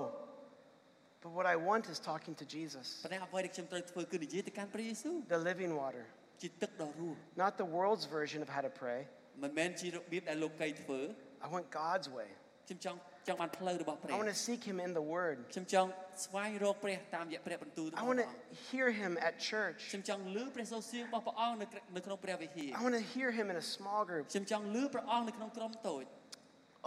[1.24, 6.06] but what I want is talking to Jesus, ប៉ុន្តែអ្វីដែលខ្ញុំត្រូវធ្វើគឺនិយាយទៅកាន់ព្រះយេស៊ូវ the living water,
[6.42, 9.00] ជាទឹកដ៏រស់ not the world's version of how to pray.
[9.44, 11.00] មិនមែនជារបៀបដែលលោកីធ្វើ
[11.46, 12.30] I want God's way.
[12.68, 15.38] ខ្ញុំចង់ចង់បានផ្លូវរបស់ព្រះ I want to seek Him in the Word.
[15.54, 15.90] ខ្ញុំចង់
[16.26, 19.80] ស្វែងរកព្រះតាមរយៈព្រះបន្ទូលរបស់ I ព្រះ want អ to ង្គ hear Him at church.
[19.92, 24.24] ខ្ញុំចង់លឺព្រះសូរសៀងរបស់ព្រះអង្គនៅក្រនៅក្នុងព្រះវិហារ I want to hear Him in a small group.
[24.32, 26.04] ខ្ញុំចង់លឺព្រះអង្គនៅក្នុងក្រុមតូច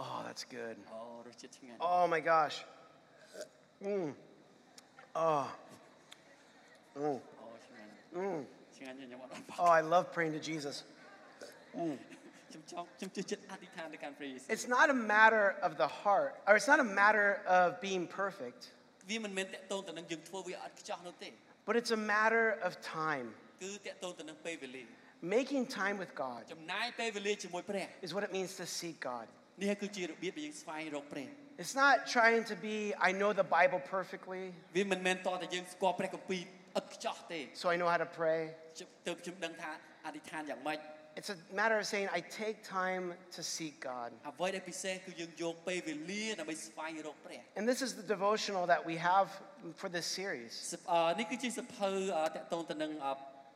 [0.05, 0.75] Oh, that's good.
[0.93, 2.55] អូរសជាតិឆ្ងាញ់ Oh my gosh.
[3.93, 4.07] Mm.
[5.27, 5.45] Oh.
[7.03, 7.17] Mm.
[7.41, 8.39] អូឆ្ងាញ់ Mm.
[9.58, 10.84] Oh, I love praying to Jesus.
[14.48, 18.68] It's not a matter of the heart, or it's not a matter of being perfect.
[21.66, 23.34] But it's a matter of time.
[25.22, 26.44] Making time with God
[28.02, 29.26] is what it means to seek God.
[31.58, 34.52] It's not trying to be, I know the Bible perfectly.
[36.73, 38.41] វាមិនមែនតតែយើងស្គាល់ព្រះគម្ពីរឥតខ្ចោះទេ so I know how to pray.
[38.75, 39.71] ខ្ញុំទើបខ្ញុំដឹងថា
[40.05, 40.79] អធិដ្ឋានយ៉ាងម៉េច
[41.19, 43.05] It's a matter of saying, I take time
[43.35, 44.09] to seek God.
[44.29, 49.27] អ្វីដែលពិសេសគឺយើងយកពេលវេលាដើម្បីស្វែងរកព្រះ And this is the devotional that we have
[49.81, 50.51] for this series.
[50.73, 53.13] សភអឺនេះគឺជាសភៅអឺតកតងទៅនឹងអឺ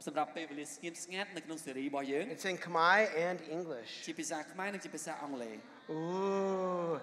[0.08, 2.98] សម្រាប់ពេលវេលាស្ងៀមស្ងាត់នៅក្នុងស៊េរីរបស់យើង It's in Khmer
[3.28, 3.92] and English.
[4.08, 5.56] ជាភាសាខ្មែរនិងជាភាសាអង់គ្លេស
[5.94, 6.94] Ooh.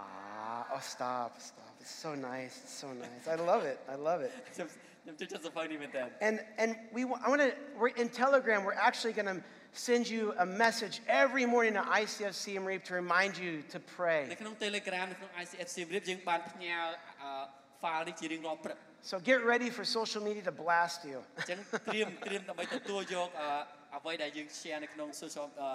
[0.00, 0.74] Ah.
[0.74, 1.72] Oh, stop, stop.
[1.80, 2.60] It's so nice.
[2.64, 3.28] It's so nice.
[3.28, 3.78] I love it.
[3.88, 4.32] I love it.
[5.08, 7.50] ខ្ញុំខ្ញុំចូលចិត្តសភៅនេះមែនតើ And and we wa- I want to.
[7.80, 8.58] We're in Telegram.
[8.68, 9.38] We're actually going to
[9.88, 13.86] send you a message every morning to ICF Siem Reap to remind you to នៅ
[13.96, 14.20] pray.
[14.42, 16.76] ក្នុង Telegram នៅក្នុង ICF សៀមរាបយើងបានផ្ញើ
[17.22, 17.30] អឺ
[17.82, 18.78] file នេះជារៀងរាល់ព្រឹក
[19.10, 21.18] So get ready for social media to blast you.
[21.38, 23.48] អញ្ចឹងត្រៀមត្រៀមដើម្បីទទួលយកអឺ
[23.96, 25.70] អ្វីដែលយើង share នៅក្នុង social អឺ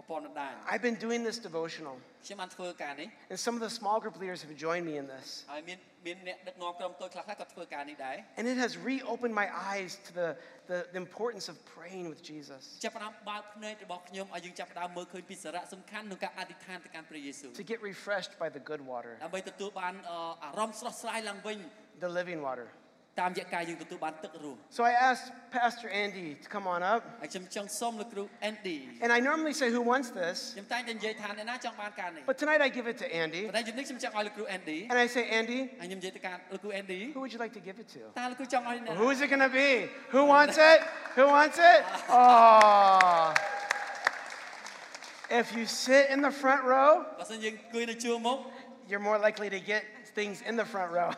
[0.00, 1.94] ្រព័ន្ធបណ្ដាញ I've been doing this devotional,
[2.26, 5.26] ខ្ញុំបានធ្វើការនេះ and some of the small group leaders have joined me in this.
[5.52, 10.28] ហើយមានមានអ្នកដឹកនាំក្រុមតូចខ្លះៗក៏ធ្វើការនេះដែរ And it has reopened my eyes to the,
[10.70, 19.12] the, the importance of praying with Jesus, ចាប់ផ្ដើមបើកភ្នែករបស់ខ្ញុំឲ្យយើងចាប់ផ្ដើមមើលឃើញពីសារៈសំខាន់ក្នុងការអធិដ្ឋានទៅកាន់ព្រះយេស៊ូវ to get refreshed by the good water,
[19.24, 21.58] ដើម្បីទទួលបានអឺអារម្មណ៍ស្រស់ស្រាយឡើងវិញ
[22.04, 22.68] the living water.
[23.22, 27.00] តាមរយៈការយើងទទួលបានទឹករស់ So I asked Pastor Andy to come on up.
[27.22, 30.36] ហើយខ្ញុំចង់សូមលោកគ្រូ Andy And I normally say, Who wants this?
[30.56, 33.42] ខ្ញុំតែងតែនិយាយថាអ្នកណាចង់បានការនេះ But tonight I give it to Andy.
[33.48, 37.88] ប៉ុន្តែជំនិចខ្ញុំចង់ឲ្យលោកគ្រូ Andy And I say, Andy, ហើយខ្ញុំនិយាយទៅកាន់លោកគ្រូ Andy who would you like to give it
[37.94, 38.00] to?
[38.20, 39.70] តើលោកគ្រូចង់ឲ្យអ្នកណា Who is it going to be?
[40.14, 40.78] Who wants it?
[41.18, 41.80] Who wants it?
[42.18, 43.26] Oh.
[45.40, 48.38] If you sit in the front row, បើសិនយើងអង្គុយនៅជួរមុខ
[48.90, 49.82] you're more likely to get
[50.18, 51.08] things in the front row.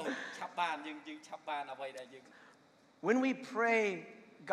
[0.59, 2.23] យើងអាចងាកងាកអូឆាប់បានយើងយើងឆាប់បានអ្វីដែលយើង
[3.07, 3.83] when we pray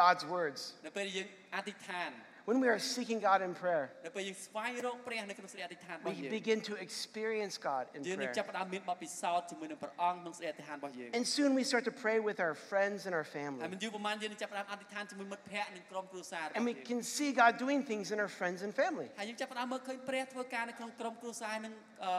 [0.02, 2.12] God's words, នៅពេលយើងអធិដ្ឋាន
[2.50, 8.00] when we are seeking God in prayer, នៅពេលយើងស្វែងរកព្រះនៅក្នុងសេចក្តីអធិដ្ឋានរបស់ we យើង begin to experience God in
[8.08, 8.38] យើងនឹង prayer.
[8.38, 13.62] ចាប់ផ្ដើមមានបទពិសោធន៍ជាមួយនឹងព្រះអង្គក្នុងសេចក្តីអធិដ្ឋានរបស់យើង And soon we start to pray with our friends and our ហើយ family.
[13.74, 19.08] មិនយូរប្រហែលយើងនឹងចាប់ផ្ដើមអធិដ្ឋានជាមួយមិត្តភ័ក្តិនិងក្រុមគ្រួសាររបស់ And we យើង can see God doing things in our friends and family.
[19.20, 21.72] ហើយយើងចាប់ផ្ដើមមើលឃើញព្រះធ្វើការនៅក្នុងក្រុមគ្រួសារនិង
[22.04, 22.12] អឺ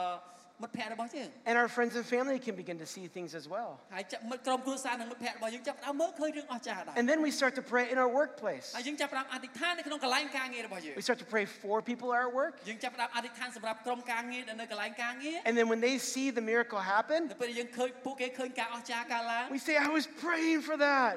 [0.62, 3.70] មិត្តភ័ក្តិរបស់យើង And our friends and family can begin to see things as well.
[3.94, 8.66] ហើយចាប់មិត្តក្រុមគ្រួសារនិងមិត្តភ័ក្តិរបស់យើងចាប់ផ្ដើមមើលឃើញរឿងអស្ចារ្យដែរ And then we start to pray in our workplace.
[8.76, 12.52] ហើយយើងចាប់ផ្ដើមអធិដ្ឋាននៅក្នុងកន្លែងការងាររបស់យើង We start to pray for people at our work.
[12.68, 20.60] យើងចាប់ផ្ដើមអធិដ្ឋានសម្រាប់ក្រុមការងារដែលនៅកន្លែងការងារ And then when they see the miracle happen, នៅពេលយើងឃើញពួកគេឃើញការអស្ចារ្យកើតឡើង we say, I was praying
[20.68, 21.14] for that.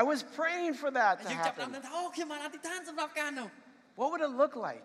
[0.00, 1.76] I was praying for that to យើងចាប់ផ្ដើម happen.
[1.76, 3.48] ដឹងថាអូខ្ញុំបានអធិដ្ឋានសម្រាប់ការនោះ
[4.00, 4.84] What would it look like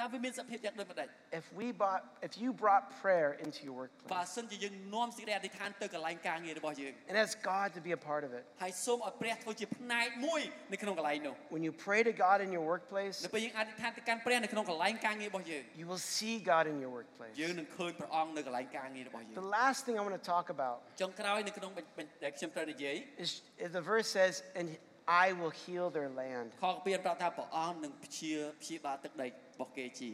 [0.00, 1.08] តើមកយើងតើវាមានសភាពយ៉ាងដូចម្ដេច
[1.40, 3.82] if we brought, if you brought prayer into your
[4.14, 8.42] បើ workplace សិនជាយើងនាំសេចក្តីអធិដ្ឋានទៅកន្លែងការងាររបស់យើង and ask God to be a part of it?
[8.62, 10.40] ហើយសូមឲ្យព្រះធ្វើជាផ្នែកមួយ
[10.72, 16.92] នៅក្នុងកន្លែងនោះ When you pray to God in your workplace, នៅពេលយើងអធិដ្ឋានទៅកាន់ព្រះនៅក្នុងកន្លែងការងាររបស់យើង you will see God in your
[16.98, 17.34] workplace.
[17.42, 23.30] យើងនឹងឃើញព្រះអង្គនៅកន្លែងការងាររបស់យើង The last thing I want to talk about ចុងក្រោយនៅក្នុងបញ្បញ្ដែលខ្ញុំត្រូវនិយាយ is,
[23.64, 24.68] is the verse says, and
[25.06, 26.48] I will heal their land.
[26.64, 29.26] ខកពីប្រាប់ថាព្រះអង្គនឹងព្យាព្យាបាលទឹកដី
[29.58, 30.12] របស់គេជា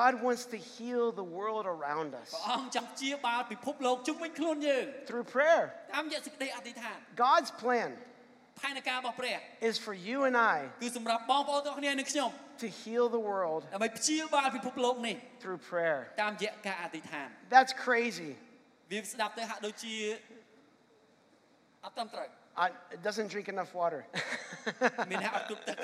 [0.00, 5.62] God wants to heal the world around us ព្រះអង្គចង់ព្យាបាលពិភពលោកជុំវិញខ្លួនយើង through prayer.
[5.94, 7.90] តាមរយៈសេចក្តីអធិដ្ឋាន God's plan
[8.60, 9.36] ផែនការរបស់ព្រះ
[9.68, 12.30] is for you and I គឺសម្រាប់បងប្អូនទាំងគ្នានិងខ្ញុំ
[12.62, 15.98] to heal the world ដើម្បីព្យាបាលពិភពលោកនេះ through prayer.
[16.22, 18.32] តាមរយៈការអធិដ្ឋាន That's crazy.
[18.90, 19.96] វាស្ដាប់ទៅហាក់ដូចជា
[21.84, 22.28] អត់ត្រឹមត្រូវ
[22.64, 24.00] I, it doesn't drink enough water.
[25.10, 25.76] មានហាក់អត់គ្រប់ទឹក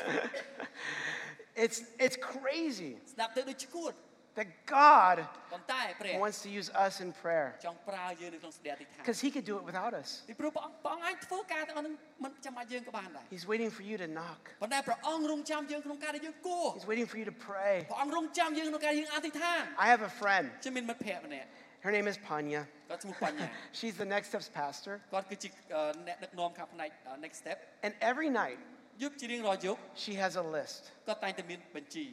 [1.65, 3.95] it's, it's crazy ស្ដាប់ទៅដូចឈួត
[4.39, 5.17] that God
[5.53, 10.09] ប៉ុន្តែព្រះ wants to use us in prayer ចង់ប្រើយើងនៅក្នុងសេចក្តីអធិដ្ឋាន because He could do it without us.
[10.29, 17.75] ពីព្រោះព្រះអង្គព្រះអង្គអាចធ្វើការទាំងអស់ហ្នឹងមិនចាំបាច់យើងក៏បានដែរ He's waiting for you to knock, ប៉ុន្តែព្រះអង្គរងចាំយើងក្នុងការដែលយើងគួរ He's waiting for you to pray.
[17.91, 20.45] ព្រះអង្គរងចាំយើងក្នុងការយើងអធិដ្ឋាន I have a friend.
[20.63, 21.49] ខ្ញុំមានមិត្តភក្តិម្នាក់
[21.87, 22.63] Her name is Panya.
[22.91, 23.47] គាត់ឈ្មោះបញ្ញា
[23.79, 24.95] She's the Next Steps pastor.
[25.13, 28.59] គាត់គឺជាអឺអ្នកដឹកនាំខាងផ្នែកអឺ next step And every night,
[29.03, 30.81] យប់ជារៀងរាល់យប់ she has a list.
[31.07, 32.07] គាត់តែងតែមានបញ្ជី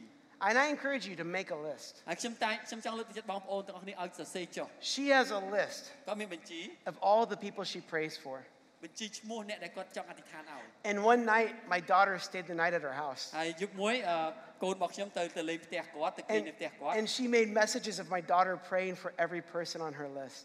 [0.48, 1.92] And I encourage you to make a list.
[2.08, 8.36] ហើយខ្ញុំតែងខ្ញុំចង់លើកទឹកចិត្តបងប្អូនទាំងអស់គ្នាឲ្យសរសេរចុះ She has a list គាត់មានបញ្ជី of all the people she prays for.
[8.84, 13.22] បញ្ជីឈ្មោះអ្នកដែលគាត់ចង់អធិដ្ឋានឲ្យ And one night, my daughter stayed the night at her house.
[13.38, 14.16] ហើយយប់មួយអឺ
[14.62, 20.08] កូនរបស់ខ្ញុំទៅទៅលេងផ្ទះគាត់ទៅគេង And, នៅផ្ទះគាត់ and she made messages of my daughter praying for every person on her
[20.20, 20.40] list.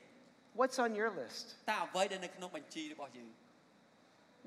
[0.61, 1.45] What's on your list?
[1.71, 3.31] តើអ្វីដែលនៅក្នុងបញ្ជីរបស់យើង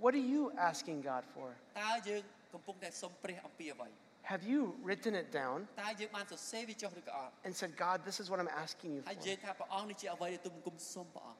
[0.04, 1.48] What are you asking God for?
[1.84, 2.22] តើយើង
[2.54, 3.90] កំពុងតែសុំព្រះអំពីអ្វី
[4.32, 9.02] Have you written it down តើយើងបានសរសេរវាចុះឬក៏អត់ and said, God, this is what I'm asking you
[9.10, 9.44] ហើយនិយាយ for?
[9.46, 11.40] ថាព្រះអង្គនេះជាអ្វីដែលទុំគុំសុំព្រះអង្គ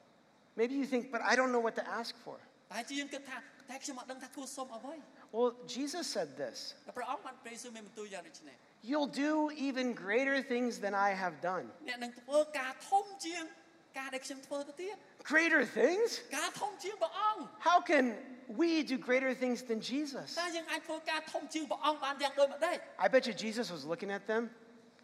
[0.60, 2.36] Maybe you think, but I don't know what to ask for.
[2.72, 3.38] តែជាយើងគិតថា
[3.70, 4.94] តែខ្ញុំអត់ដឹងថាគួរសុំអ្វី
[5.36, 8.56] Well, Jesus said this តែព្រះអង្គបានព្រះយេស៊ូវមានបន្ទូលយ៉ាងដូចនេះ
[8.90, 9.32] You'll do
[9.68, 11.66] even greater things than I have done.
[11.88, 13.44] អ្នកនឹងធ្វើការធំជាង
[13.98, 14.96] ការដែលខ្ញុំធ្វើទៅទៀត
[15.32, 16.08] Greater things?
[16.38, 18.04] ការធំជាងព្រះអង្គ How can
[18.62, 20.26] we do greater things than Jesus?
[20.42, 24.42] តើយើងអាចធ្វើការធំជាងព្រះអង្គបានយ៉ាងដូចម្ដេច I bet you Jesus was looking at them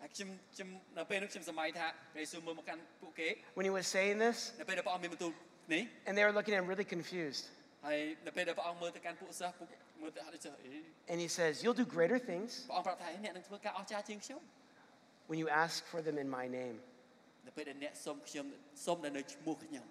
[0.03, 5.33] ហើយខ្ញុំខ្ញុំនៅពេលនោះខ្ញុំសម័យថាព្រះយេស៊ូវមើលមកកាន់ពួកគេ when he was saying this, នៅពេលដែលព្រះអង្គមានបន្ទូល
[5.75, 7.45] នេះ and they were looking at him really confused.
[7.87, 9.69] ហើយនៅពេលដែលព្រះអង្គមើលទៅកាន់ពួកសិស្សពួក
[10.03, 10.81] មើលទៅអត់ដូចអី
[11.13, 14.41] And he says, You'll do greater things ព្រះអង្គប្រាប់ថាអ្នកនឹងធ្វើការអស្ចារ្យជាងខ្ញុំ
[15.31, 16.77] when you ask for them in my name.
[17.47, 18.45] នៅពេលដែលអ្នកសុំខ្ញុំ
[18.87, 19.85] សុំនៅឈ្មោះខ្ញុំ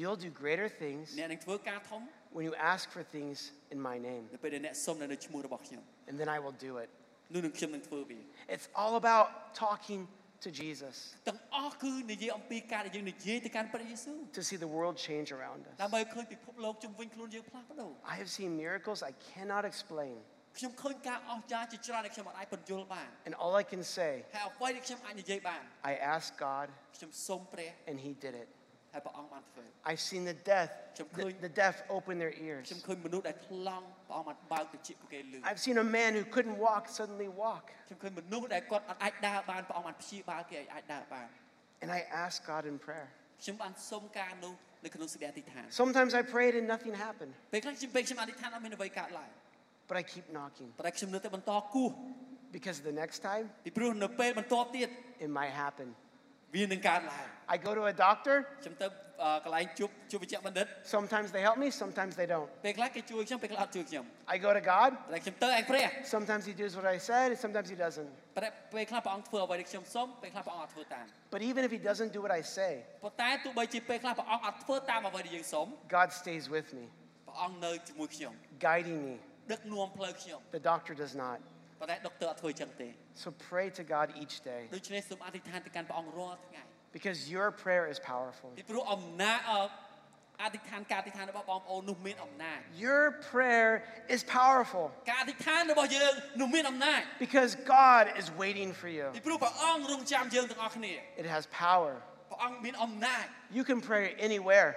[0.00, 2.00] You'll do greater things អ្នកនឹងធ្វើការធំ
[2.36, 3.36] when you ask for things
[3.74, 6.88] in my name, នៅពេលដែលអ្នកសុំនៅឈ្មោះរបស់ខ្ញុំ and then I will do it.
[7.34, 8.18] នោះនឹងខ្ញុំនឹងធ្វើវា
[8.54, 9.26] It's all about
[9.64, 10.00] talking
[10.44, 10.96] to Jesus
[11.28, 15.74] ទាំងអស់គឺនិយាយអំពីការដែលយើងនិយាយទៅកាន់ព្រះយេស៊ូវ to see the world change around us.
[15.82, 20.16] ដើម្បីឃើញពិភពលោកជុំវិញខ្លួនយើងផ្លាស់ប្ដូរ I have seen miracles I cannot explain,
[20.58, 28.48] ខ្ញុំឃើញការអស្ចារ្យជាច្រើនដែលខ្ញុំអាចបញ្យល់បាន and all I can say, ហើយអ្វីដែលខ្ញុំអាចនិយាយបាន I asked God, ខ្ញុំសុំព្រះ and He did it.
[28.92, 30.68] ហើយព្រះអង្គបានធ្វើ I've seen the deaf,
[31.20, 32.64] the, the deaf open their ears.
[32.68, 37.64] ខ្ញុំឃើញមនុស្សដែលថ្លង់ព្រះអង្គបានបើកទៅជាពួកគេលឺ I've seen a man who couldn't walk suddenly walk.
[37.88, 41.28] ខ្ញុំឃើញមនុស្សដែលគាត់អត់អាចដើរបានព្រះអង្គបានព្យាបាលគេឲ្យអាចដើរបាន
[41.82, 43.08] And I asked God in prayer.
[43.42, 49.30] ខ្ញុំបានសុំការនោះនៅក្នុងសេចក្តីអធិដ្ឋាន Sometimes I prayed and nothing happened, ពេលខ្លះខ្ញុំពេលខ្ញុំអធិដ្ឋានអត់មានអ្វីកើតឡើង
[49.88, 51.90] but I keep knocking ប៉ុន្តែខ្ញុំនៅតែបន្តគោះ
[52.56, 54.88] because the next time ពីព្រោះនៅពេលបន្ទាប់ទៀត
[55.24, 55.88] it might happen.
[56.54, 58.36] វានឹងកើតឡើង I go to a doctor.
[58.62, 58.86] ខ្ញុំទៅ
[59.22, 62.48] អឺកន្លែងជួបជួបវិជ្ជបណ្ឌិត Sometimes they help me, sometimes they don't.
[62.64, 64.90] ពេលខ្លះគេជួយខ្ញុំពេលខ្លះអត់ជួយខ្ញុំ I go to God.
[65.12, 68.10] តែខ្ញុំទៅឯព្រះ Sometimes He does what I said, and sometimes He doesn't.
[68.36, 72.72] ប៉ុន្តែពេលខ្លះព្រះអង្គធ្វើអ្វីដែលខ្ញុំសុំពេលខ្លះព្រះអង្គអត់ធ្វើតាម But even if He doesn't do what I say,
[73.04, 76.84] ប៉ុន្តែទោះបីជាពេលខ្លះព្រះអង្គអត់ធ្វើតាមអ្វីដែលយើងសុំ God stays with me,
[77.26, 78.32] ព្រះអង្គនៅជាមួយខ្ញុំ
[78.66, 79.14] guiding me.
[79.52, 81.38] ដឹកនាំផ្លូវខ្ញុំ The doctor does not.
[81.80, 82.88] ប៉ុន្តែដុកទ័រអត់ធ្វើចឹងទេ
[83.22, 86.62] So pray to God each day ដូច្នេះសូមអធិដ្ឋានទៅកាន់ព្រះអង្គរាល់ថ្ងៃ
[86.96, 88.48] because your prayer is powerful.
[88.58, 89.54] ពីព្រោះអំណាចអ
[90.42, 93.70] អធិដ្ឋានការអធិដ្ឋានរបស់បងប្អូននោះមានអំណាច Your prayer
[94.14, 97.50] is powerful ការអធិដ្ឋានរបស់យើងនោះមានអំណាច because
[97.80, 99.06] God is waiting for you.
[99.16, 101.92] ពីព្រោះព្រះអង្គរងចាំយើងទាំងអស់គ្នា It has power.
[103.51, 104.75] You can pray anywhere.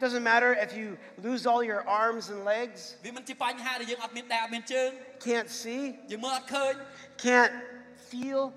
[0.00, 2.96] Doesn't matter if you lose all your arms and legs.
[5.20, 5.96] Can't see.
[7.18, 7.52] Can't
[8.10, 8.52] feel.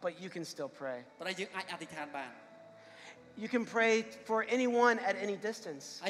[0.00, 1.04] But you can still pray.
[3.36, 6.00] You can pray for anyone at any distance.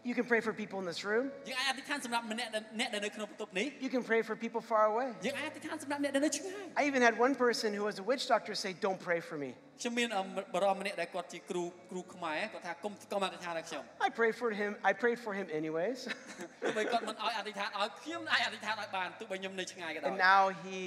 [0.00, 1.60] ហើយយើងអាចអធិដ្ឋានសម្រាប់មនុស្សគ្រប់គ្នាមិនថានៅចម្ងាយណាទេ You can pray for people in this room.
[1.60, 5.08] យើងអាចអធិដ្ឋានសម្រាប់ម្នាក់ដែលអ្នកដែលនៅក្នុងបន្ទប់នេះ You can pray for people far away.
[5.26, 9.36] យើងអាចអធិដ្ឋានសម្រាប់អ្នកដែលនៅឆ្ងាយ I even had one person who was a witch doctor say, Don't pray for
[9.44, 9.50] me.
[9.80, 14.70] ខ្ញុំមានអមបរិមម្នាក់ដែលគាត់ជាគ្រូគ្រូខ្មែរគាត់ថាគុំគុំអធិដ្ឋានឲ្យខ្ញុំ I prayed for him.
[14.90, 15.98] I prayed for him anyways.
[16.62, 20.78] ទោះបីគាត់មិនឲ្យអធិដ្ឋានឲ្យខ្ញុំអាចអធិដ្ឋានឲ្យបានទោះបីខ្ញុំនៅឆ្ងាយក៏ដោយ and now he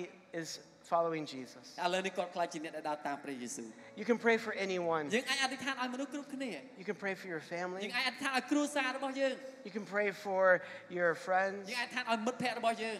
[0.41, 0.49] is
[0.91, 1.65] following Jesus.
[1.85, 3.67] ឥឡូវនេះគាត់ខ្លាចជាអ្នកដែលដើរតាមព្រះយេស៊ូវ
[3.99, 5.03] You can pray for anyone.
[5.15, 7.81] យើងអាចអធិដ្ឋានឲ្យមនុស្សគ្រប់គ្នា You can pray for your យើង family.
[7.97, 9.33] អាចអធិដ្ឋានឲ្យគ្រួសាររបស់យើង
[9.67, 10.43] You can pray for
[10.99, 11.61] your friends.
[11.71, 12.99] យើងអាចអធិដ្ឋានឲ្យមិត្តភ័ក្តិរបស់យើង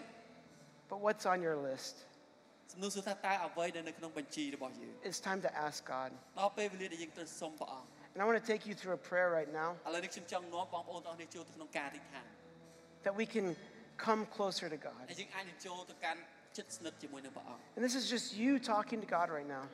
[0.92, 1.96] But what's on your list?
[2.74, 6.10] សំណួរសួរថាតើអ្វីដែលនៅក្នុងបញ្ជីរបស់យើង It's time to ask God.
[6.40, 12.26] ដល់ពេលវេលាដែលយើងត្រូវសុំព្រះអង្គ And I want to take you through a prayer right now ឥឡូវនេះខ្ញុំចង់នាំបងប្អូនទាំងអស់គ្នាចូលទៅក្នុងការអធិដ្ឋាន
[13.06, 13.48] that we can
[14.06, 15.02] come closer to God.
[15.10, 16.20] ហើយយើងអាចនឹងចូលទៅកាន់
[16.58, 19.66] ចិត្តស្និទ្ធជាមួយនឹងព្រះអង្គ And this is just you talking to God right now.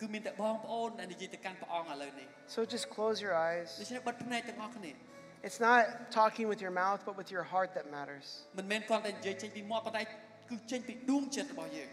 [0.00, 3.68] គឺមានតែបងប្អូនដែលនិយាយទៅកាន់ព្រះអង្គឥឡូវនេះ So just close your eyes.
[3.80, 4.92] ដូច្នេះបិទភ្នែកទាំងអស់គ្នា
[5.46, 5.82] It's not
[6.20, 8.26] talking with your mouth, but with your heart that matters.
[8.58, 10.02] មិនមែនគ្រាន់តែនិយាយចេញពីមាត់ប៉ុន្តែ
[10.50, 11.90] គឺចេញពីដួងចិត្តរបស់យើង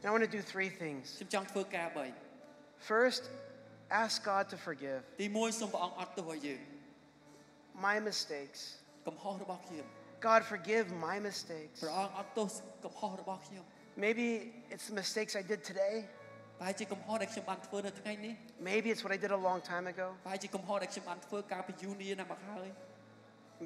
[0.00, 1.04] And I want to do three things.
[1.18, 2.06] ខ្ញុំចង់ធ្វើការបី
[2.92, 3.22] First,
[4.02, 6.60] ask God to forgive ទី1សូមព្រះអង្គអត់ទោសឲ្យយើង
[7.86, 8.60] my mistakes.
[9.06, 9.86] កំហុសរបស់ខ្ញុំ
[10.28, 11.76] God, forgive my mistakes.
[11.84, 12.50] ព្រះអង្គអត់ទោស
[12.84, 13.64] កំហុសរបស់ខ្ញុំ
[14.04, 14.26] Maybe
[14.74, 15.96] it's the mistakes I did today.
[16.58, 18.34] ប្រហែលជាកំហុសដែលខ្ញុំបានធ្វើនៅថ្ងៃនេះ
[18.70, 20.06] Maybe it's what I did a long time ago.
[20.24, 22.68] ប្រហែលជាកំហុសដែលខ្ញុំបានធ្វើកាលពីយូរនាណាស់មកហើយ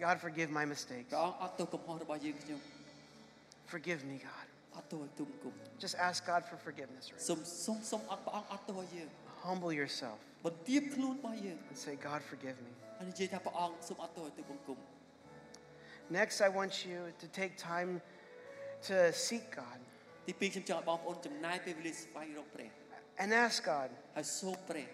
[0.07, 1.09] God, forgive my mistakes.
[1.13, 2.61] ព្រះអង្គអត់ទោសកំហុសរបស់យើងខ្ញុំ
[3.73, 4.47] Forgive me, God.
[4.77, 7.05] អត់ទោសឲ្យទុំគុំ Just ask God for forgiveness.
[7.11, 7.23] Right?
[7.29, 9.09] សូមសូមសូមអត់ព្រះអង្គអត់ទោសឲ្យយើង
[9.47, 12.73] Humble yourself បន្ទាបខ្លួនរបស់យើង and say, God, forgive me.
[12.99, 14.79] ហើយនិយាយថាព្រះអង្គសូមអត់ទោសឲ្យទុំគុំ
[16.19, 17.91] Next, I want you to take time
[18.89, 19.79] to seek God
[20.27, 22.71] ទី2ខ្ញុំចង់ឲ្យបងប្អូនចំណាយពេលវេលាស្វែងរកព្រះ
[23.23, 24.87] and ask God, ហើយសូមព្រះ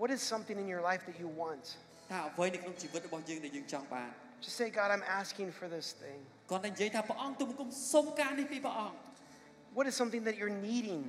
[0.00, 1.64] what is something in your life that you want?
[2.10, 4.10] ថាអ្វីនៅក្នុងជីវិតរបស់យើងដែលយើងចង់បាន
[4.44, 6.20] Just say, God, I'm asking for this thing.
[6.50, 8.96] គាត់តែនិយាយថាព្រះអង្គទុំគុំសូមការនេះពីព្រះអង្គ
[9.76, 11.02] What is something that you're needing?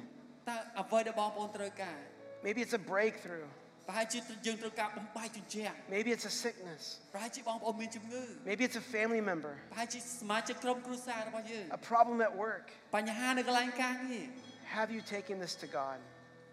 [0.50, 1.98] តើអ្វីដែលបងប្អូនត្រូវការ
[2.46, 3.48] Maybe it's a breakthrough.
[3.88, 6.82] ប្រហែលជាយើងត្រូវការបំបាយជញ្ជាំង Maybe it's a sickness.
[7.14, 9.54] ប្រហែលជាបងប្អូនមានជំងឺ Maybe it's a family member.
[9.72, 12.66] ប្រហែលជាសមាជិកក្រុមគ្រួសាររបស់យើង A problem at work.
[12.96, 14.26] បញ្ហានៅកន្លែងការងារ
[14.78, 15.98] Have you taken this to God?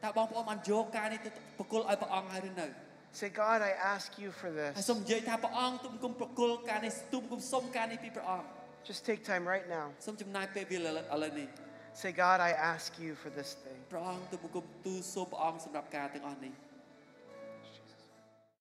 [0.04, 2.68] តើបងប្អូនបានយកការនេះទៅប្រគល់ឲ្យព្រះអង្គហើយឬនៅ
[3.20, 4.88] Say, God, I ask you for ហើយ this.
[4.90, 8.46] សូមនិយាយថាព្រះអង្គទុំគុំប្រគល់ការនេះទុំគុំសុំការនេះពីព្រះអង្គ
[8.88, 9.86] Just take time right now.
[10.06, 10.92] សូមចំណាយពេលវេលាឥ
[11.22, 11.48] ឡូវនេះ
[12.02, 13.78] Say, God, I ask you for this thing.
[13.92, 16.52] ព្រះអង្គទុំគុំទូលសូមព្រះអង្គសម្រាប់ការទាំងអស់នេះ